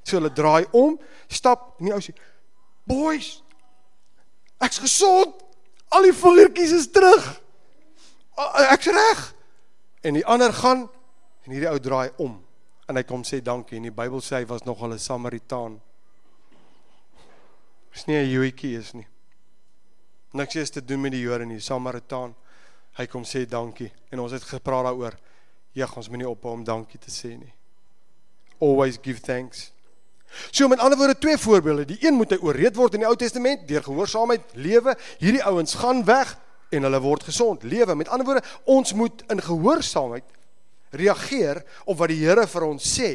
So 0.04 0.18
hulle 0.20 0.32
draai 0.34 0.66
om, 0.78 0.98
stap 1.28 1.80
en 1.80 1.90
die 1.90 1.94
ou 1.96 2.02
sê: 2.04 2.14
"Boys, 2.88 3.42
ek's 4.62 4.80
gesond. 4.80 5.36
Al 5.92 6.08
die 6.08 6.16
vingertjies 6.16 6.72
is 6.72 6.90
terug. 6.92 7.42
Ek's 8.72 8.86
reg." 8.88 9.26
En 10.02 10.14
die 10.14 10.26
ander 10.26 10.54
gaan 10.54 10.88
en 11.46 11.52
hierdie 11.52 11.70
ou 11.70 11.80
draai 11.80 12.12
om 12.18 12.40
en 12.88 12.98
hy 12.98 13.04
kom 13.08 13.24
sê 13.24 13.40
dankie 13.42 13.78
en 13.78 13.88
die 13.88 13.96
Bybel 13.96 14.22
sê 14.22 14.42
hy 14.42 14.46
was 14.46 14.64
nog 14.64 14.82
'n 14.84 15.00
Samaritaan. 15.00 15.82
Dis 17.94 18.06
nie 18.08 18.18
'n 18.18 18.30
Joetjie 18.30 18.78
is 18.78 18.94
nie. 18.94 19.08
Niks 20.34 20.56
is 20.56 20.70
te 20.70 20.86
doen 20.86 21.02
met 21.02 21.12
die 21.12 21.22
Jode 21.22 21.46
nie, 21.46 21.60
Samaritaan 21.60 22.36
hy 23.00 23.08
kom 23.08 23.24
sê 23.28 23.46
dankie 23.50 23.92
en 24.12 24.24
ons 24.24 24.34
het 24.36 24.44
gepraat 24.44 24.90
daaroor. 24.90 25.18
Ja, 25.78 25.88
ons 25.96 26.10
moet 26.10 26.24
nie 26.24 26.28
ophou 26.28 26.54
om 26.54 26.66
dankie 26.68 27.00
te 27.00 27.12
sê 27.12 27.36
nie. 27.38 27.54
Always 28.60 29.00
give 29.02 29.24
thanks. 29.24 29.70
So 30.52 30.68
met 30.68 30.80
ander 30.80 30.98
woorde 30.98 31.18
twee 31.18 31.38
voorbeelde. 31.38 31.86
Die 31.86 32.00
een 32.06 32.16
moet 32.16 32.32
hy 32.36 32.40
ooreed 32.44 32.76
word 32.76 32.96
in 32.96 33.04
die 33.04 33.10
Ou 33.10 33.16
Testament 33.20 33.68
deur 33.68 33.84
gehoorsaamheid 33.84 34.56
lewe. 34.56 34.96
Hierdie 35.20 35.44
ouens 35.48 35.76
gaan 35.80 36.04
weg 36.08 36.36
en 36.72 36.88
hulle 36.88 37.02
word 37.04 37.26
gesond. 37.28 37.64
Lewe. 37.64 37.96
Met 37.96 38.12
ander 38.12 38.28
woorde, 38.28 38.46
ons 38.64 38.94
moet 38.94 39.24
in 39.32 39.44
gehoorsaamheid 39.44 40.28
reageer 40.92 41.62
op 41.86 42.00
wat 42.00 42.12
die 42.12 42.20
Here 42.20 42.46
vir 42.48 42.66
ons 42.68 42.88
sê, 43.00 43.12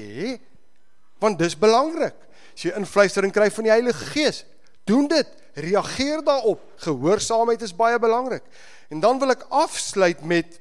want 1.21 1.39
dis 1.41 1.57
belangrik. 1.61 2.17
As 2.57 2.65
jy 2.65 2.73
influistering 2.79 3.35
kry 3.37 3.51
van 3.53 3.69
die 3.69 3.73
Heilige 3.73 4.13
Gees, 4.13 4.45
doen 4.89 5.09
dit. 5.13 5.29
Reageer 5.57 6.21
daarop. 6.25 6.61
Gehoorsaamheid 6.85 7.63
is 7.65 7.75
baie 7.77 7.99
belangrik. 7.99 8.45
En 8.93 9.01
dan 9.01 9.19
wil 9.19 9.33
ek 9.33 9.47
afsluit 9.49 10.21
met 10.23 10.61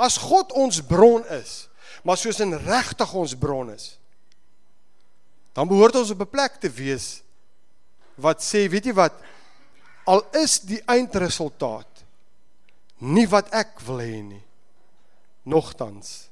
as 0.00 0.16
God 0.16 0.52
ons 0.56 0.80
bron 0.88 1.24
is, 1.36 1.68
maar 2.02 2.18
soos 2.18 2.40
in 2.42 2.56
regtig 2.64 3.12
ons 3.14 3.34
bron 3.38 3.70
is, 3.70 3.98
dan 5.52 5.68
behoort 5.68 6.00
ons 6.00 6.10
op 6.10 6.24
'n 6.24 6.32
plek 6.32 6.56
te 6.60 6.70
wees 6.70 7.22
wat 8.16 8.40
sê, 8.42 8.68
weet 8.68 8.88
jy 8.88 8.94
wat, 8.96 9.12
al 10.04 10.24
is 10.32 10.60
die 10.60 10.82
eindresultaat 10.86 12.04
nie 12.98 13.26
wat 13.28 13.52
ek 13.54 13.80
wil 13.86 14.00
hê 14.00 14.22
nie, 14.22 14.44
nogtans 15.44 16.30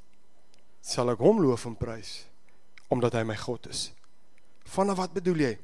sal 0.81 1.11
ek 1.11 1.19
hom 1.19 1.41
loof 1.43 1.67
en 1.67 1.77
prys 1.77 2.25
omdat 2.89 3.15
hy 3.15 3.23
my 3.23 3.37
God 3.37 3.67
is. 3.71 3.93
Vanaf 4.65 4.97
wat 4.97 5.13
bedoel 5.13 5.37
jy? 5.37 5.59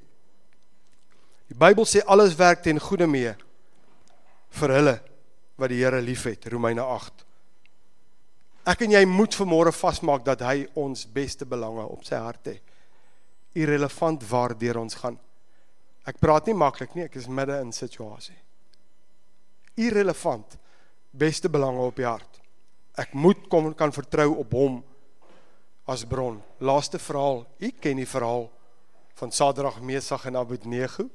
Die 1.46 1.54
Bybel 1.54 1.86
sê 1.86 2.02
alles 2.06 2.34
werk 2.38 2.64
ten 2.64 2.80
goeie 2.82 3.06
mee 3.06 3.34
vir 4.58 4.72
hulle 4.74 4.96
wat 5.56 5.70
die 5.70 5.78
Here 5.78 6.00
liefhet, 6.02 6.48
Romeine 6.52 6.82
8. 6.82 7.22
Ek 8.66 8.82
en 8.82 8.96
jy 8.96 9.02
moet 9.06 9.36
vanmôre 9.38 9.70
vasmaak 9.70 10.24
dat 10.26 10.42
hy 10.42 10.64
ons 10.74 11.04
beste 11.14 11.46
belange 11.46 11.84
op 11.86 12.02
sy 12.04 12.18
hart 12.18 12.50
het. 12.50 12.74
Irrelevant 13.56 14.24
waardeur 14.26 14.80
ons 14.82 14.98
gaan. 14.98 15.16
Ek 16.06 16.18
praat 16.22 16.50
nie 16.50 16.56
maklik 16.58 16.96
nie, 16.96 17.06
ek 17.06 17.16
is 17.18 17.30
midde 17.30 17.56
in 17.62 17.70
situasie. 17.74 18.36
Irrelevant 19.78 20.58
beste 21.16 21.48
belange 21.52 21.86
op 21.86 21.96
die 21.96 22.08
hart. 22.08 22.40
Ek 22.98 23.14
moet 23.14 23.46
kom 23.52 23.70
kan 23.78 23.94
vertrou 23.94 24.32
op 24.42 24.54
hom 24.56 24.80
as 25.86 26.02
bron. 26.08 26.40
Laaste 26.58 26.98
verhaal, 26.98 27.44
u 27.46 27.70
ken 27.80 28.02
die 28.02 28.08
verhaal 28.08 28.48
van 29.16 29.32
Sadrag, 29.32 29.78
Mesach 29.80 30.26
en 30.26 30.36
Abednego. 30.40 31.06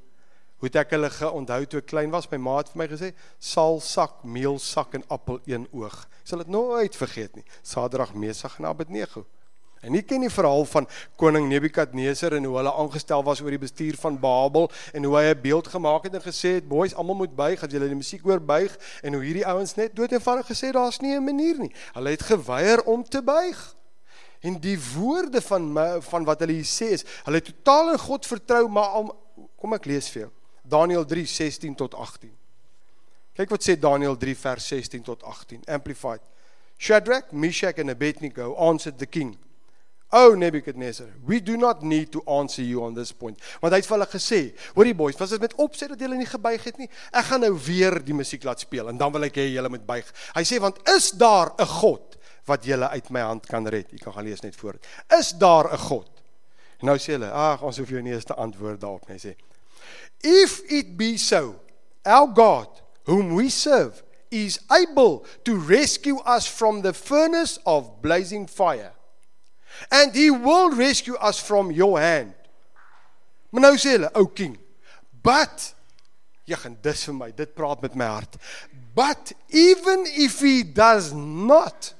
Hoe 0.62 0.70
het 0.70 0.76
ek 0.78 0.92
hulle 0.94 1.10
geonthou 1.10 1.64
toe 1.66 1.80
ek 1.82 1.88
klein 1.90 2.12
was? 2.14 2.28
My 2.30 2.38
ma 2.38 2.60
het 2.60 2.68
vir 2.70 2.78
my 2.78 2.86
gesê, 2.88 3.08
"Sal 3.40 3.80
sak, 3.82 4.24
meel 4.24 4.60
sak 4.60 4.94
en 4.94 5.04
appel 5.10 5.40
een 5.46 5.68
oog." 5.74 6.06
Ek 6.22 6.28
sal 6.28 6.38
dit 6.38 6.48
nooit 6.48 6.96
vergeet 6.96 7.36
nie. 7.36 7.44
Sadrag, 7.64 8.14
Mesach 8.14 8.60
en 8.60 8.66
Abednego. 8.66 9.26
En 9.82 9.92
nie 9.92 10.04
ken 10.04 10.22
die 10.22 10.30
verhaal 10.30 10.66
van 10.66 10.88
koning 11.18 11.48
Nebukadneser 11.50 12.36
en 12.36 12.44
hoe 12.44 12.56
hulle 12.58 12.74
aangestel 12.74 13.24
was 13.24 13.42
oor 13.42 13.50
die 13.50 13.58
bestuur 13.58 13.98
van 13.98 14.20
Babel 14.20 14.70
en 14.94 15.04
hoe 15.04 15.16
hy 15.18 15.34
'n 15.34 15.42
beeld 15.42 15.68
gemaak 15.68 16.04
het 16.04 16.14
en 16.14 16.22
gesê 16.22 16.54
het, 16.54 16.68
"Boys, 16.68 16.94
almal 16.94 17.16
moet 17.16 17.36
buig, 17.36 17.64
as 17.64 17.72
julle 17.72 17.88
die 17.88 17.96
musiek 17.96 18.22
hoor 18.22 18.40
buig." 18.40 18.78
En 19.02 19.14
hoe 19.14 19.24
hierdie 19.24 19.48
ouens 19.48 19.76
net 19.76 19.96
dood 19.96 20.12
eenvoudig 20.12 20.46
gesê, 20.46 20.72
"Daar's 20.72 21.00
nie 21.00 21.16
'n 21.16 21.24
manier 21.24 21.58
nie." 21.58 21.74
Hulle 21.94 22.10
het 22.10 22.22
geweier 22.22 22.84
om 22.84 23.04
te 23.04 23.22
buig. 23.24 23.76
En 24.42 24.60
die 24.60 24.78
woorde 24.96 25.42
van 25.42 25.74
my, 25.74 26.02
van 26.02 26.24
wat 26.24 26.40
hulle 26.40 26.54
hier 26.54 26.64
sê 26.66 26.92
is, 26.92 27.04
hulle 27.24 27.38
het 27.38 27.46
totaal 27.46 27.92
in 27.92 28.00
God 28.00 28.26
vertrou, 28.26 28.68
maar 28.68 28.88
al, 28.88 29.16
kom 29.58 29.74
ek 29.74 29.86
lees 29.86 30.10
vir 30.10 30.22
jou. 30.22 30.32
Daniël 30.72 31.06
3:16 31.06 31.76
tot 31.76 31.94
18. 31.94 32.32
Kyk 33.36 33.50
wat 33.50 33.64
sê 33.64 33.78
Daniël 33.80 34.18
3 34.18 34.36
vers 34.38 34.68
16 34.68 35.04
tot 35.08 35.24
18 35.24 35.64
amplified. 35.68 36.22
Shadrach, 36.78 37.32
Meshach 37.32 37.80
and 37.80 37.90
Abednego 37.90 38.56
answered 38.56 38.98
the 39.00 39.06
king. 39.06 39.38
O 40.12 40.36
Nebuchadnezzar, 40.36 41.08
we 41.24 41.40
do 41.40 41.56
not 41.56 41.84
need 41.84 42.12
to 42.12 42.22
answer 42.28 42.64
you 42.64 42.82
on 42.84 42.94
this 42.94 43.14
point. 43.14 43.40
Want 43.62 43.72
hy 43.72 43.80
het 43.80 43.88
vir 43.88 43.96
hulle 43.96 44.08
gesê, 44.12 44.40
hoorie 44.76 44.96
boys, 44.98 45.16
was 45.16 45.32
dit 45.32 45.40
met 45.40 45.54
opset 45.64 45.94
dat 45.94 46.02
julle 46.04 46.18
nie 46.20 46.28
gebuig 46.28 46.66
het 46.68 46.82
nie? 46.82 46.90
Ek 47.16 47.30
gaan 47.30 47.46
nou 47.46 47.54
weer 47.56 47.96
die 48.04 48.18
musiek 48.18 48.44
laat 48.44 48.60
speel 48.60 48.92
en 48.92 49.00
dan 49.00 49.14
wil 49.16 49.30
ek 49.30 49.40
hê 49.40 49.48
julle 49.54 49.72
moet 49.72 49.86
buig. 49.88 50.10
Hy 50.36 50.44
sê 50.48 50.60
want 50.60 50.82
is 50.92 51.14
daar 51.16 51.54
'n 51.56 51.70
God 51.80 52.18
wat 52.46 52.66
julle 52.68 52.90
uit 52.90 53.10
my 53.10 53.22
hand 53.22 53.48
kan 53.48 53.68
red? 53.68 53.92
Jy 53.92 54.04
kan 54.04 54.14
gaan 54.14 54.28
lees 54.28 54.44
net 54.44 54.56
voor. 54.56 54.76
Is 55.18 55.32
daar 55.32 55.72
'n 55.72 55.78
God? 55.78 56.10
En 56.82 56.88
nou 56.88 56.98
sê 56.98 57.16
hulle, 57.16 57.32
ag, 57.32 57.62
ons 57.62 57.78
hoef 57.78 57.90
jou 57.90 58.02
nie 58.02 58.12
eens 58.12 58.26
te 58.26 58.34
antwoord 58.34 58.82
daarop 58.82 59.08
nie, 59.08 59.20
sê. 59.20 59.36
If 60.24 60.62
it 60.72 60.98
be 60.98 61.18
so, 61.18 61.60
our 62.06 62.28
God, 62.28 62.68
whom 63.06 63.36
we 63.36 63.50
serve, 63.50 64.04
is 64.30 64.60
able 64.72 65.26
to 65.44 65.56
rescue 65.56 66.20
us 66.20 66.48
from 66.48 66.82
the 66.82 66.94
furnace 66.94 67.60
of 67.66 68.02
blazing 68.02 68.48
fire, 68.48 68.94
and 69.92 70.14
he 70.16 70.32
will 70.32 70.72
rescue 70.72 71.16
us 71.16 71.40
from 71.40 71.72
your 71.72 72.00
hand. 72.00 72.34
Maar 73.52 73.62
nou 73.62 73.76
sê 73.76 73.98
hulle, 73.98 74.10
"O 74.16 74.26
king, 74.28 74.58
but 75.24 75.74
jy 76.46 76.58
gaan 76.60 76.78
dis 76.84 77.06
vir 77.08 77.16
my, 77.16 77.32
dit 77.36 77.56
praat 77.56 77.82
met 77.84 77.96
my 77.96 78.06
hart. 78.06 78.38
But 78.96 79.32
even 79.50 80.06
if 80.08 80.40
he 80.40 80.64
does 80.64 81.14
not, 81.14 81.94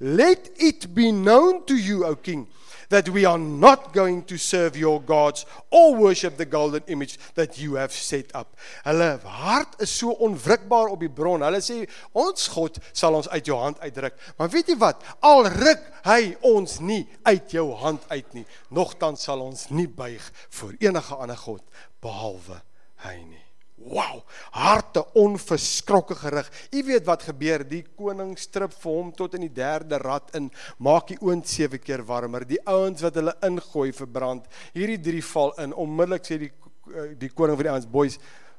let 0.00 0.50
it 0.56 0.94
be 0.94 1.12
known 1.12 1.64
to 1.66 1.76
you, 1.76 2.04
O 2.06 2.16
king, 2.16 2.46
that 2.90 3.08
we 3.08 3.24
are 3.24 3.38
not 3.38 3.92
going 3.92 4.22
to 4.24 4.36
serve 4.36 4.76
your 4.76 5.00
gods 5.00 5.46
or 5.70 5.94
worship 5.94 6.36
the 6.36 6.44
golden 6.44 6.82
image 6.86 7.18
that 7.34 7.58
you 7.58 7.74
have 7.74 7.92
set 7.92 8.34
up. 8.34 8.56
Hulle 8.84 9.18
hart 9.24 9.80
is 9.80 9.90
so 9.90 10.12
onwrikbaar 10.20 10.90
op 10.92 11.00
die 11.00 11.10
bron. 11.10 11.42
Hulle 11.46 11.62
sê 11.64 11.82
ons 12.12 12.48
God 12.54 12.78
sal 12.92 13.16
ons 13.18 13.30
uit 13.30 13.46
jou 13.46 13.58
hand 13.58 13.80
uitruk. 13.80 14.18
Maar 14.38 14.50
weet 14.52 14.74
jy 14.74 14.78
wat? 14.82 15.02
Al 15.24 15.48
ruk 15.48 15.86
hy 16.04 16.34
ons 16.46 16.78
nie 16.84 17.04
uit 17.28 17.54
jou 17.54 17.70
hand 17.80 18.04
uit 18.10 18.34
nie, 18.34 18.46
nogtans 18.74 19.22
sal 19.26 19.42
ons 19.44 19.68
nie 19.74 19.88
buig 19.88 20.24
voor 20.60 20.74
enige 20.80 21.14
ander 21.16 21.38
god 21.38 21.86
behalwe 22.02 22.60
hy 23.06 23.16
nie. 23.22 23.49
Wow, 23.80 24.20
harte 24.52 25.00
onverskrokke 25.16 26.14
gerig. 26.20 26.50
U 26.76 26.82
weet 26.84 27.06
wat 27.08 27.22
gebeur, 27.24 27.62
die 27.64 27.80
koning 27.96 28.34
strip 28.38 28.74
vir 28.76 28.92
hom 28.92 29.12
tot 29.16 29.38
in 29.38 29.46
die 29.46 29.54
derde 29.56 29.96
rad 30.02 30.34
in, 30.36 30.50
maak 30.84 31.08
die 31.08 31.16
oond 31.24 31.48
sewe 31.48 31.80
keer 31.80 32.04
warmer. 32.04 32.44
Die 32.44 32.60
ouens 32.68 33.00
wat 33.06 33.16
hulle 33.16 33.32
ingooi 33.46 33.88
verbrand. 33.96 34.50
Hierdie 34.76 35.00
drie 35.00 35.24
val 35.24 35.54
in. 35.64 35.72
Onmiddellik 35.72 36.28
sê 36.28 36.38
die 36.44 36.50
eh, 36.50 37.14
die 37.16 37.32
koning 37.32 37.56
vir 37.56 37.70
die 37.70 37.72
ouens, 37.72 37.88
"Boys, 37.88 38.18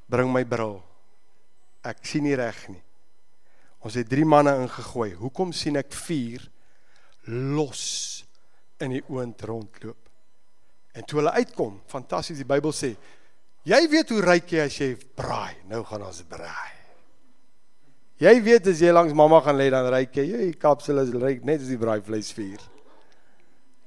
bring 0.09 0.33
my 0.33 0.43
bril." 0.43 0.81
Ek 1.85 2.01
sien 2.05 2.23
nie 2.23 2.35
reg 2.35 2.69
nie. 2.69 2.81
Ons 3.81 3.97
het 3.97 4.09
drie 4.09 4.25
manne 4.25 4.55
ingegooi. 4.63 5.13
Hoekom 5.17 5.53
sien 5.53 5.77
ek 5.77 5.93
vier 5.93 6.49
los 7.25 8.25
in 8.79 8.89
die 8.89 9.03
oond 9.07 9.41
rondloop? 9.41 9.97
En 10.93 11.05
toe 11.05 11.19
hulle 11.19 11.31
uitkom, 11.31 11.79
fantasties, 11.87 12.37
die 12.37 12.45
Bybel 12.45 12.73
sê, 12.75 12.95
Jy 13.67 13.81
weet 13.91 14.09
hoe 14.09 14.21
ryk 14.25 14.53
jy 14.55 14.63
as 14.65 14.75
jy 14.79 14.93
braai. 15.17 15.53
Nou 15.69 15.83
gaan 15.85 16.05
ons 16.07 16.21
braai. 16.29 16.77
Jy 18.21 18.33
weet 18.45 18.69
as 18.71 18.81
jy 18.81 18.89
langs 18.93 19.13
mamma 19.17 19.41
gaan 19.45 19.57
lê 19.57 19.69
dan 19.73 19.89
ryk 19.93 20.17
jy. 20.17 20.25
Jy 20.31 20.47
kapsel 20.61 21.03
is 21.03 21.13
ryk 21.13 21.45
net 21.45 21.61
as 21.61 21.69
die 21.69 21.79
braaivleis 21.81 22.31
vuur. 22.37 22.63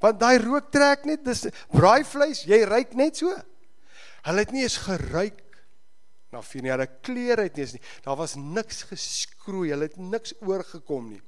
Want 0.03 0.21
daai 0.21 0.39
rook 0.43 0.71
trek 0.75 1.07
net 1.09 1.25
dis 1.27 1.47
braaivleis, 1.73 2.45
jy 2.47 2.61
ryk 2.69 2.95
net 2.99 3.19
so. 3.19 3.35
Hulle 4.25 4.45
het 4.45 4.55
nie 4.55 4.65
eens 4.67 4.79
geruik 4.85 5.43
na 6.35 6.43
vuur 6.45 6.63
nie. 6.63 6.75
Hulle 6.75 6.89
klere 7.03 7.49
het 7.49 7.59
nie 7.59 7.67
eens 7.67 7.77
nie. 7.77 7.85
Daar 8.07 8.19
was 8.21 8.39
niks 8.39 8.85
geskroei. 8.91 9.73
Hulle 9.73 9.91
het 9.91 9.99
niks 9.99 10.37
oorgekom 10.45 11.17
nie. 11.17 11.23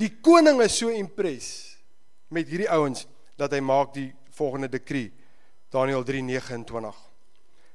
Die 0.00 0.14
koning 0.24 0.60
is 0.64 0.78
so 0.80 0.92
impres 0.92 1.48
met 2.32 2.48
hierdie 2.48 2.72
ouens 2.72 3.04
dat 3.40 3.52
hy 3.52 3.60
maak 3.64 3.92
die 3.96 4.10
volgende 4.32 4.70
dekree 4.72 5.10
Daniel 5.72 6.04
3:29. 6.04 6.94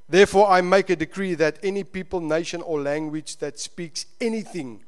Therefore 0.07 0.47
I 0.49 0.61
make 0.61 0.89
a 0.89 0.95
decree 0.95 1.33
that 1.35 1.57
any 1.63 1.83
people, 1.83 2.21
nation 2.21 2.61
or 2.61 2.79
language 2.79 3.37
that 3.37 3.59
speaks 3.59 4.05
anything 4.21 4.83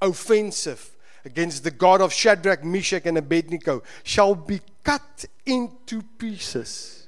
offensive 0.00 0.90
against 1.24 1.62
the 1.62 1.70
God 1.70 2.00
of 2.00 2.12
Shadrach, 2.12 2.64
Meshach 2.64 3.06
and 3.06 3.18
Abednego 3.18 3.82
shall 4.02 4.34
be 4.34 4.60
cut 4.82 5.26
into 5.46 6.02
pieces. 6.18 7.06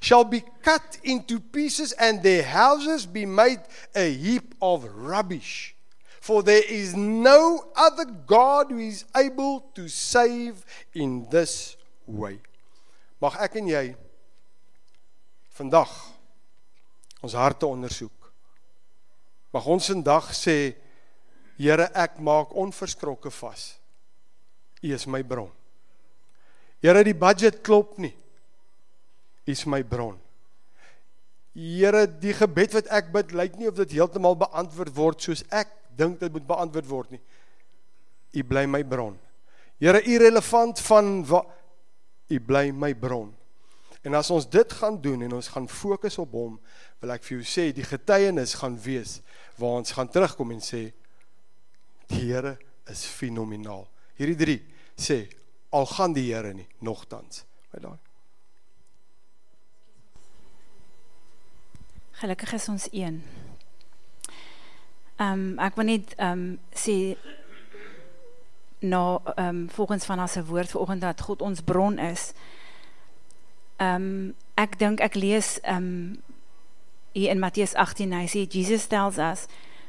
Shall 0.00 0.24
be 0.24 0.44
cut 0.62 0.98
into 1.02 1.40
pieces 1.40 1.92
and 1.92 2.22
their 2.22 2.42
houses 2.42 3.06
be 3.06 3.26
made 3.26 3.60
a 3.94 4.12
heap 4.12 4.54
of 4.62 4.84
rubbish. 4.84 5.74
For 6.20 6.42
there 6.42 6.62
is 6.62 6.94
no 6.94 7.64
other 7.74 8.04
God 8.04 8.70
who 8.70 8.78
is 8.78 9.04
able 9.16 9.60
to 9.74 9.88
save 9.88 10.64
in 10.94 11.26
this 11.30 11.76
way. 12.06 12.38
Mag 13.20 13.36
ek 13.44 13.58
en 13.60 13.68
jy 13.68 13.84
vandag 15.58 15.90
ons 17.20 17.36
harte 17.36 17.68
ondersoek. 17.68 18.30
Mag 19.52 19.66
ons 19.68 19.90
vandag 19.92 20.30
sê 20.36 20.56
Here, 21.60 21.90
ek 21.92 22.16
maak 22.24 22.54
onverskrokke 22.56 23.28
vas. 23.36 23.74
U 24.80 24.94
is 24.96 25.04
my 25.04 25.20
bron. 25.20 25.50
Here, 26.80 27.02
die 27.04 27.12
budget 27.12 27.58
klop 27.60 27.98
nie. 28.00 28.14
U 29.44 29.52
is 29.52 29.66
my 29.68 29.82
bron. 29.84 30.16
Here, 31.52 32.06
die 32.08 32.32
gebed 32.38 32.78
wat 32.78 32.88
ek 32.88 33.10
bid, 33.12 33.34
lyk 33.36 33.58
nie 33.60 33.68
of 33.68 33.76
dit 33.76 33.92
heeltemal 33.98 34.38
beantwoord 34.40 34.96
word 34.96 35.26
soos 35.26 35.44
ek 35.52 35.68
dink 36.00 36.16
dit 36.22 36.32
moet 36.32 36.48
beantwoord 36.48 36.88
word 36.88 37.12
nie. 37.18 37.20
U 38.40 38.46
bly 38.48 38.64
my 38.64 38.80
bron. 38.88 39.18
Here, 39.82 40.00
irrelevant 40.00 40.80
van 40.88 41.18
wat 41.28 41.59
U 42.30 42.40
bly 42.40 42.70
my 42.70 42.94
bron. 42.94 43.32
En 44.06 44.16
as 44.16 44.30
ons 44.32 44.46
dit 44.48 44.72
gaan 44.72 44.96
doen 45.02 45.22
en 45.22 45.32
ons 45.36 45.48
gaan 45.52 45.68
fokus 45.68 46.16
op 46.22 46.32
hom, 46.32 46.56
wil 47.02 47.12
ek 47.12 47.24
vir 47.26 47.36
jou 47.36 47.46
sê 47.46 47.66
die 47.76 47.84
getuienis 47.84 48.56
gaan 48.60 48.78
wees 48.80 49.18
waar 49.60 49.80
ons 49.82 49.92
gaan 49.96 50.08
terugkom 50.08 50.54
en 50.54 50.62
sê 50.64 50.86
die 52.10 52.22
Here 52.30 52.56
is 52.90 53.04
fenomenaal. 53.06 53.84
Hierdie 54.18 54.38
drie 54.38 54.60
sê 54.96 55.26
al 55.76 55.86
gaan 55.86 56.16
die 56.16 56.30
Here 56.30 56.54
nie 56.56 56.68
nogtans. 56.80 57.44
By 57.70 57.82
daai. 57.84 57.98
Gelukkig 62.20 62.56
is 62.56 62.68
ons 62.68 62.88
een. 62.92 63.20
Ehm 65.20 65.44
um, 65.44 65.58
ek 65.60 65.76
wil 65.76 65.88
net 65.92 66.16
ehm 66.16 66.32
um, 66.32 66.58
sê 66.72 66.96
ehm 68.80 69.46
um, 69.46 69.70
volgens 69.70 70.04
van 70.04 70.20
ons 70.20 70.36
woord 70.46 70.70
vanoggend 70.70 71.00
dat 71.00 71.20
God 71.20 71.42
ons 71.42 71.60
bron 71.60 71.98
is. 71.98 72.32
Um, 73.76 74.34
ek 74.54 74.78
dink 74.78 75.00
ek 75.00 75.14
lees 75.14 75.58
um, 75.68 76.20
hier 77.12 77.30
in 77.30 77.38
Matteus 77.38 77.74
18 77.74 78.12
hy 78.12 78.26
sê 78.28 78.46
Jesus 78.48 78.86
tells 78.86 79.18
us 79.18 79.46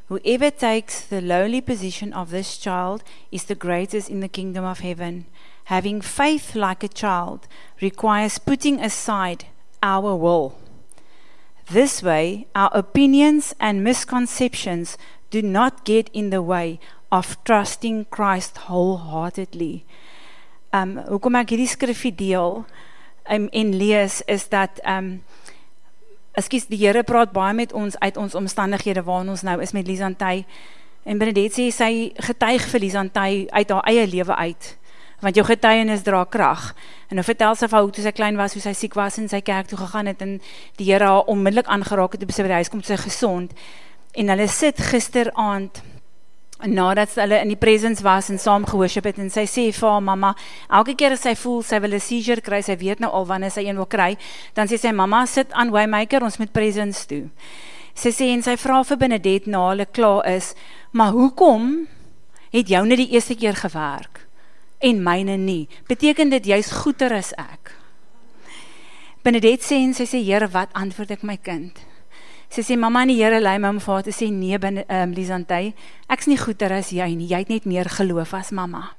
whoever 0.08 0.51
takes 0.51 1.08
the 1.08 1.21
lowly 1.21 1.62
position 1.62 2.13
of 2.13 2.30
this 2.30 2.58
child 2.58 3.04
is 3.32 3.45
the 3.45 3.56
greatest 3.56 4.10
in 4.10 4.19
the 4.19 4.30
kingdom 4.30 4.65
of 4.65 4.80
heaven. 4.80 5.25
Having 5.65 6.01
faith 6.01 6.56
like 6.56 6.84
a 6.84 6.91
child 6.91 7.47
requires 7.82 8.39
putting 8.39 8.82
aside 8.82 9.45
our 9.82 10.15
will. 10.15 10.56
This 11.71 12.04
way, 12.04 12.47
our 12.54 12.69
opinions 12.73 13.56
and 13.60 13.84
misconceptions 13.84 14.97
do 15.30 15.41
not 15.41 15.86
get 15.86 16.10
in 16.12 16.30
the 16.30 16.41
way 16.41 16.80
of 17.12 17.36
trusting 17.43 18.06
Christ 18.10 18.58
wholeheartedly. 18.67 19.84
Um 20.71 20.95
hoekom 21.12 21.36
ek 21.36 21.52
hierdie 21.52 21.67
skrifgie 21.67 22.15
deel 22.15 22.62
um, 23.28 23.47
en 23.52 23.74
lees 23.76 24.21
is 24.32 24.47
dat 24.50 24.80
um 24.88 25.19
Ekskuus, 26.32 26.69
die 26.71 26.80
Here 26.80 27.04
praat 27.04 27.34
baie 27.36 27.52
met 27.52 27.74
ons 27.76 27.97
uit 28.00 28.17
ons 28.17 28.36
omstandighede 28.39 29.04
waarin 29.04 29.34
ons 29.34 29.41
nou 29.43 29.58
is 29.60 29.74
met 29.76 29.88
Lisantay. 29.88 30.45
En 31.04 31.19
Benedet 31.19 31.52
sê 31.58 31.65
sy 31.76 31.91
getuig 32.24 32.69
vir 32.71 32.80
Lisantay 32.80 33.34
uit 33.52 33.74
haar 33.76 33.84
eie 33.91 34.06
lewe 34.08 34.36
uit. 34.39 34.69
Want 35.19 35.36
jou 35.36 35.43
getuienis 35.45 36.06
dra 36.08 36.24
krag. 36.24 36.71
En 37.12 37.19
nou 37.19 37.26
vertel 37.28 37.60
sy 37.60 37.67
van 37.67 37.84
hoe 37.84 37.91
toe 37.91 38.06
sy 38.06 38.13
klein 38.15 38.39
was, 38.39 38.56
hoe 38.56 38.63
sy 38.63 38.71
siek 38.78 38.95
was 38.95 39.19
en 39.19 39.28
sy 39.28 39.41
kerk 39.43 39.67
toe 39.67 39.82
gegaan 39.82 40.08
het 40.08 40.24
en 40.24 40.38
die 40.80 40.88
Here 40.88 41.12
haar 41.12 41.28
onmiddellik 41.28 41.67
aangeraak 41.67 42.15
het 42.15 42.24
op 42.24 42.32
sy 42.32 42.47
huis 42.47 42.71
kom 42.71 42.80
sy 42.88 42.95
gesond. 43.04 43.52
En 44.15 44.32
hulle 44.32 44.47
sit 44.47 44.80
gisteraand 44.80 45.84
nadat 46.65 47.15
hulle 47.15 47.39
in 47.41 47.52
die 47.52 47.60
presence 47.60 48.04
was 48.04 48.30
en 48.30 48.39
saam 48.39 48.65
gehoorship 48.69 49.08
het 49.10 49.19
en 49.21 49.30
sy 49.34 49.45
sê 49.50 49.63
vir 49.74 49.89
haar 49.89 50.04
mamma, 50.04 50.34
elke 50.69 50.95
keer 50.95 51.15
as 51.15 51.26
sy 51.26 51.34
voel 51.36 51.63
sy 51.63 51.80
wil 51.80 51.93
'n 51.93 52.00
seizure 52.00 52.41
kry, 52.41 52.62
sy 52.62 52.76
weet 52.78 53.00
nou 53.00 53.12
al 53.12 53.26
wanneer 53.26 53.52
sy 53.52 53.65
een 53.65 53.76
wil 53.76 53.86
kry, 53.86 54.17
dan 54.54 54.67
sê 54.67 54.78
sy 54.78 54.91
mamma 54.91 55.26
sit 55.26 55.52
aan 55.54 55.71
Waymaker, 55.71 56.24
ons 56.24 56.38
moet 56.38 56.54
presence 56.54 57.08
toe. 57.08 57.30
Sy 57.93 58.10
sê 58.10 58.32
en 58.34 58.41
sy 58.41 58.56
vra 58.56 58.84
vir 58.84 58.97
Benedet 58.97 59.47
na 59.47 59.69
hulle 59.69 59.86
klaar 59.86 60.26
is, 60.28 60.54
maar 60.91 61.12
hoekom 61.12 61.88
het 62.52 62.67
jou 62.67 62.86
net 62.86 62.97
die 62.97 63.12
eerste 63.12 63.36
keer 63.36 63.56
gewerk 63.56 64.28
en 64.80 65.04
myne 65.04 65.38
nie? 65.38 65.67
Beteken 65.88 66.30
dit 66.30 66.45
jy's 66.45 66.71
goeder 66.71 67.13
as 67.13 67.34
ek? 67.38 67.71
Benedet 69.24 69.62
sê 69.62 69.84
en 69.84 69.93
sy 69.93 70.06
sê 70.06 70.24
Here, 70.24 70.47
wat 70.47 70.74
antwoord 70.74 71.12
ek 71.12 71.24
my 71.24 71.38
kind? 71.38 71.90
Sy 72.51 72.65
sê 72.67 72.75
mamma 72.75 73.05
en 73.05 73.07
die 73.07 73.15
Here 73.15 73.37
lei 73.39 73.53
my 73.63 73.69
om 73.71 73.77
vir 73.79 74.01
te 74.03 74.11
sê 74.11 74.27
nee 74.27 74.57
binne 74.59 74.81
ehm 74.83 75.05
um, 75.07 75.11
Lisantey, 75.15 75.69
ek's 76.11 76.27
nie 76.27 76.35
goeder 76.35 76.73
as 76.75 76.89
jy 76.91 77.05
nie. 77.15 77.29
Jy 77.31 77.37
het 77.45 77.51
net 77.53 77.67
meer 77.69 77.87
geloof 77.87 78.33
as 78.35 78.49
mamma. 78.51 78.89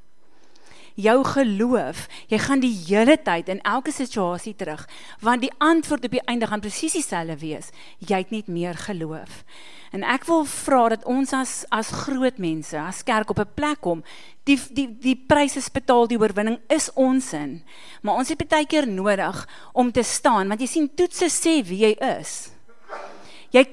Jou 0.96 1.18
geloof, 1.24 2.06
jy 2.32 2.38
gaan 2.40 2.62
die 2.64 2.72
hele 2.72 3.18
tyd 3.20 3.50
in 3.52 3.60
elke 3.68 3.92
situasie 3.92 4.54
terug, 4.56 4.86
want 5.20 5.44
die 5.44 5.52
antwoord 5.60 6.08
op 6.08 6.14
die 6.16 6.22
einde 6.24 6.48
gaan 6.48 6.64
presies 6.64 6.96
dieselfde 6.96 7.36
wees. 7.42 7.68
Jy 8.00 8.22
het 8.22 8.32
net 8.32 8.48
meer 8.48 8.80
geloof. 8.86 9.44
En 9.92 10.00
ek 10.00 10.24
wil 10.30 10.46
vra 10.48 10.86
dat 10.94 11.04
ons 11.04 11.36
as 11.36 11.52
as 11.68 11.92
groot 12.06 12.40
mense, 12.40 12.78
as 12.80 13.04
kerk 13.04 13.36
op 13.36 13.44
'n 13.44 13.52
plek 13.52 13.84
kom, 13.84 14.00
die 14.48 14.56
die 14.72 14.88
die 14.88 15.16
pryse 15.28 15.60
betaal 15.72 16.08
die 16.08 16.20
oorwinning 16.20 16.58
is 16.72 16.88
ons 16.94 17.32
in. 17.32 17.60
Maar 18.00 18.16
ons 18.16 18.28
het 18.28 18.48
baie 18.48 18.64
keer 18.66 18.88
nodig 18.88 19.48
om 19.74 19.92
te 19.92 20.02
staan 20.02 20.48
want 20.48 20.60
jy 20.60 20.66
sien 20.66 20.90
toetse 20.94 21.28
sê 21.28 21.60
wie 21.60 21.84
jy 21.84 21.96
is. 22.00 22.51
Jy 23.52 23.66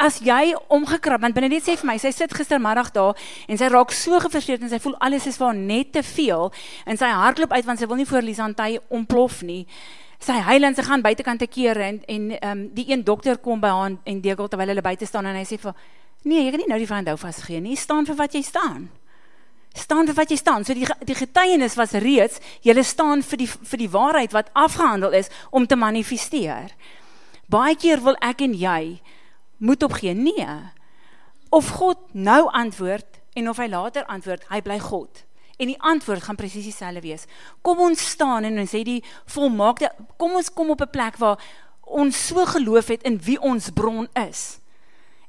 as 0.00 0.18
jy 0.24 0.54
omgekrap, 0.72 1.20
want 1.20 1.36
binne 1.36 1.50
net 1.52 1.66
sê 1.66 1.74
vir 1.76 1.86
my, 1.90 1.98
sy 2.00 2.10
sit 2.16 2.32
gistermiddag 2.32 2.90
daar 2.94 3.18
en 3.48 3.60
sy 3.60 3.68
raak 3.68 3.92
so 3.92 4.16
gefrustreerd 4.24 4.64
en 4.64 4.72
sy 4.72 4.80
voel 4.80 4.96
alles 5.04 5.26
is 5.28 5.36
vir 5.36 5.50
haar 5.50 5.58
net 5.58 5.92
te 5.92 6.02
veel 6.02 6.48
en 6.88 6.96
sy 6.96 7.10
hardloop 7.12 7.52
uit 7.52 7.66
want 7.68 7.82
sy 7.82 7.88
wil 7.90 8.00
nie 8.00 8.08
voor 8.08 8.24
Lisantay 8.24 8.78
ontplof 8.88 9.42
nie. 9.44 9.66
Sy 10.24 10.38
huil 10.48 10.64
en 10.66 10.74
sy 10.74 10.82
gaan 10.86 11.04
buitekant 11.04 11.44
te 11.44 11.46
keer 11.46 11.78
en 11.84 12.00
en 12.08 12.30
ehm 12.38 12.50
um, 12.50 12.62
die 12.74 12.88
een 12.88 13.04
dokter 13.04 13.36
kom 13.38 13.60
by 13.60 13.70
haar 13.74 13.98
en 14.02 14.22
dekel 14.24 14.48
terwyl 14.48 14.72
hulle 14.72 14.86
buite 14.86 15.06
staan 15.06 15.28
en 15.28 15.36
hy 15.36 15.44
sê 15.46 15.60
vir 15.60 15.76
nee, 16.24 16.46
jy 16.46 16.50
kan 16.50 16.64
nie 16.64 16.70
nou 16.72 16.78
die 16.80 16.88
vrou 16.88 17.16
vasgee 17.20 17.60
nie. 17.60 17.76
Staan 17.76 18.08
vir 18.08 18.16
wat 18.16 18.34
jy 18.34 18.42
staan 18.42 18.88
staan 19.78 20.08
vir 20.08 20.16
wat 20.16 20.30
jy 20.32 20.38
staan. 20.40 20.64
So 20.64 20.74
die 20.74 20.86
die 21.06 21.16
getuienis 21.16 21.76
was 21.78 21.92
reeds 21.92 22.40
jy 22.64 22.74
staan 22.82 23.22
vir 23.22 23.44
die 23.44 23.48
vir 23.48 23.78
die 23.78 23.90
waarheid 23.90 24.32
wat 24.32 24.50
afgehandel 24.54 25.12
is 25.12 25.30
om 25.50 25.66
te 25.66 25.76
manifesteer. 25.76 26.72
Baie 27.48 27.76
keer 27.76 28.02
wil 28.04 28.16
ek 28.20 28.42
en 28.44 28.54
jy 28.54 28.98
moet 29.58 29.82
opgee. 29.82 30.14
Nee. 30.14 30.48
Of 31.48 31.68
God 31.68 31.98
nou 32.12 32.50
antwoord 32.52 33.20
en 33.32 33.48
of 33.48 33.56
hy 33.56 33.68
later 33.68 34.04
antwoord, 34.06 34.48
hy 34.48 34.60
bly 34.62 34.78
God. 34.78 35.24
En 35.58 35.66
die 35.66 35.80
antwoord 35.82 36.22
gaan 36.22 36.38
presies 36.38 36.68
dieselfde 36.70 37.02
wees. 37.02 37.26
Kom 37.66 37.80
ons 37.82 38.10
staan 38.10 38.46
en 38.46 38.58
ons 38.62 38.70
sê 38.70 38.84
die 38.86 39.02
volmaakte 39.26 39.90
kom 40.16 40.36
ons 40.38 40.52
kom 40.52 40.70
op 40.70 40.82
'n 40.82 40.90
plek 40.90 41.18
waar 41.18 41.38
ons 41.80 42.26
so 42.26 42.44
geloof 42.46 42.88
het 42.88 43.02
in 43.02 43.18
wie 43.18 43.40
ons 43.40 43.70
bron 43.70 44.08
is. 44.14 44.60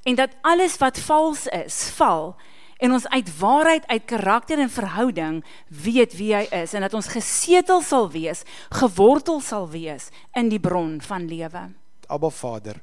En 0.04 0.16
dat 0.16 0.30
alles 0.42 0.78
wat 0.78 1.00
vals 1.00 1.48
is, 1.48 1.90
val 1.96 2.36
en 2.78 2.92
ons 2.92 3.08
uit 3.08 3.38
waarheid 3.38 3.88
uit 3.88 4.06
karakter 4.06 4.60
en 4.60 4.70
verhouding 4.70 5.44
weet 5.68 6.14
wie 6.18 6.32
hy 6.36 6.46
is 6.52 6.74
en 6.74 6.82
dat 6.82 6.94
ons 6.94 7.12
gesetel 7.12 7.82
sal 7.82 8.08
wees, 8.12 8.44
gewortel 8.70 9.42
sal 9.44 9.68
wees 9.70 10.10
in 10.34 10.50
die 10.50 10.60
bron 10.60 11.02
van 11.02 11.28
lewe. 11.28 11.70
Abba 12.08 12.30
Vader, 12.30 12.80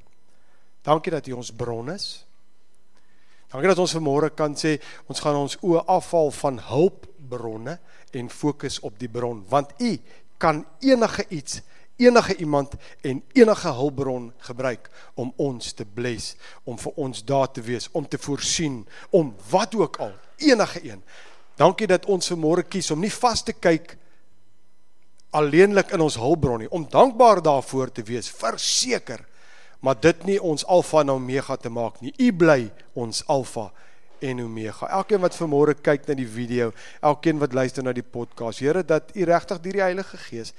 dankie 0.87 1.13
dat 1.13 1.27
U 1.27 1.37
ons 1.41 1.51
bron 1.51 1.91
is. 1.91 2.25
Dankie 3.51 3.71
dat 3.71 3.83
ons 3.83 3.95
vanmôre 3.99 4.31
kan 4.35 4.55
sê 4.59 4.77
ons 5.11 5.23
gaan 5.23 5.39
ons 5.43 5.59
oë 5.63 5.85
afval 5.99 6.31
van 6.39 6.61
hulpbronne 6.71 7.79
en 8.17 8.31
fokus 8.31 8.79
op 8.87 8.99
die 8.99 9.11
bron 9.11 9.43
want 9.51 9.75
U 9.83 9.97
kan 10.39 10.65
enige 10.85 11.27
iets 11.29 11.63
enige 11.97 12.37
iemand 12.37 12.75
en 13.01 13.23
enige 13.33 13.69
hulpbron 13.73 14.33
gebruik 14.39 14.91
om 15.15 15.33
ons 15.37 15.73
te 15.73 15.85
bless, 15.85 16.35
om 16.65 16.79
vir 16.79 16.93
ons 17.01 17.23
daar 17.25 17.51
te 17.51 17.63
wees, 17.65 17.89
om 17.93 18.09
te 18.09 18.19
voorsien, 18.21 18.83
om 19.11 19.35
wat 19.51 19.75
ook 19.75 19.97
al, 19.97 20.13
enige 20.37 20.85
een. 20.85 21.03
Dankie 21.57 21.89
dat 21.89 22.07
ons 22.07 22.33
vanmôre 22.33 22.67
kies 22.69 22.91
om 22.93 23.01
nie 23.01 23.13
vas 23.13 23.43
te 23.43 23.55
kyk 23.57 23.97
alleenlik 25.37 25.91
in 25.93 26.05
ons 26.05 26.19
hulpbron 26.21 26.65
nie, 26.65 26.71
om 26.71 26.85
dankbaar 26.89 27.43
daarvoor 27.45 27.93
te 27.93 28.05
wees, 28.05 28.29
verseker, 28.31 29.25
maar 29.81 29.99
dit 30.01 30.25
nie 30.25 30.39
ons 30.43 30.65
alfa 30.65 31.01
en 31.01 31.11
omega 31.11 31.57
te 31.57 31.73
maak 31.73 32.01
nie. 32.01 32.15
U 32.19 32.33
bly 32.33 32.71
ons 32.95 33.23
alfa 33.27 33.71
en 34.25 34.41
omega. 34.41 34.89
Elkeen 34.89 35.21
wat 35.21 35.37
vanmôre 35.37 35.77
kyk 35.77 36.07
na 36.09 36.17
die 36.17 36.29
video, 36.29 36.73
elkeen 37.05 37.39
wat 37.43 37.53
luister 37.53 37.85
na 37.85 37.93
die 37.93 38.05
podcast, 38.05 38.63
Here 38.65 38.85
dat 38.85 39.13
U 39.15 39.25
regtig 39.25 39.61
deur 39.61 39.81
die 39.81 39.85
Heilige 39.85 40.21
Gees 40.29 40.55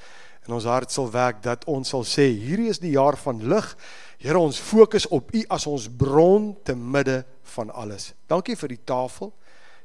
in 0.48 0.54
ons 0.56 0.68
hart 0.70 0.94
sal 0.94 1.10
werk 1.12 1.42
dat 1.44 1.66
ons 1.68 1.90
sal 1.92 2.06
sê 2.08 2.30
hierdie 2.32 2.70
is 2.72 2.80
die 2.80 2.94
jaar 2.96 3.18
van 3.20 3.42
lig. 3.52 3.66
Here 4.24 4.40
ons 4.40 4.60
fokus 4.64 5.08
op 5.14 5.34
U 5.36 5.44
as 5.54 5.68
ons 5.68 5.90
bron 5.92 6.54
te 6.64 6.76
midde 6.76 7.24
van 7.58 7.72
alles. 7.76 8.14
Dankie 8.32 8.56
vir 8.56 8.72
die 8.72 8.84
tafel. 8.88 9.34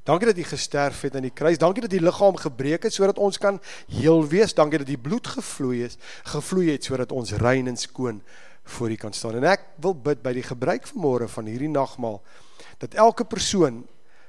Dankie 0.07 0.31
dat 0.31 0.39
U 0.39 0.45
gesterf 0.47 1.03
het 1.07 1.17
aan 1.19 1.27
die 1.27 1.35
kruis. 1.35 1.59
Dankie 1.59 1.83
dat 1.83 1.93
U 1.93 2.01
liggaam 2.03 2.39
gebreek 2.39 2.87
het 2.87 2.95
sodat 2.95 3.19
ons 3.19 3.39
kan 3.43 3.59
heel 3.91 4.23
wees. 4.27 4.55
Dankie 4.55 4.79
dat 4.83 4.91
U 4.91 4.99
bloed 4.99 5.27
gevloei 5.35 5.83
het, 5.83 5.99
gevloei 6.31 6.71
het 6.71 6.87
sodat 6.87 7.13
ons 7.13 7.35
rein 7.43 7.67
en 7.71 7.79
skoon 7.79 8.23
voor 8.65 8.91
U 8.91 8.97
kan 8.97 9.13
staan. 9.13 9.37
En 9.37 9.45
ek 9.45 9.65
wil 9.83 9.95
bid 9.95 10.23
by 10.23 10.33
die 10.33 10.47
gebruik 10.47 10.87
vanmôre 10.89 11.29
van 11.29 11.47
hierdie 11.47 11.73
nagmaal 11.73 12.23
dat 12.79 12.95
elke 12.95 13.25
persoon 13.25 13.85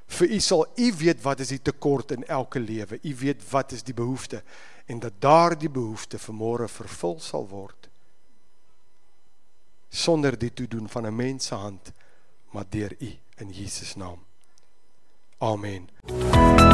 vir 0.08 0.30
U 0.30 0.40
sal 0.40 0.66
U 0.78 0.92
weet 1.00 1.22
wat 1.22 1.40
is 1.40 1.54
die 1.54 1.62
tekort 1.62 2.12
in 2.12 2.26
elke 2.28 2.60
lewe. 2.60 3.00
U 3.02 3.16
weet 3.16 3.50
wat 3.50 3.72
is 3.72 3.84
die 3.84 3.94
behoefte 3.94 4.44
en 4.86 5.00
dat 5.00 5.14
daardie 5.20 5.70
behoefte 5.70 6.20
vanmôre 6.20 6.68
vervul 6.68 7.20
sal 7.20 7.48
word 7.48 7.90
sonder 9.94 10.38
die 10.40 10.54
toedoen 10.54 10.90
van 10.90 11.06
'n 11.06 11.16
mens 11.16 11.46
se 11.46 11.56
hand 11.56 11.92
maar 12.52 12.66
deur 12.70 12.96
u 13.00 13.18
in 13.38 13.50
Jesus 13.50 13.96
naam. 13.96 14.20
Amen. 15.38 16.73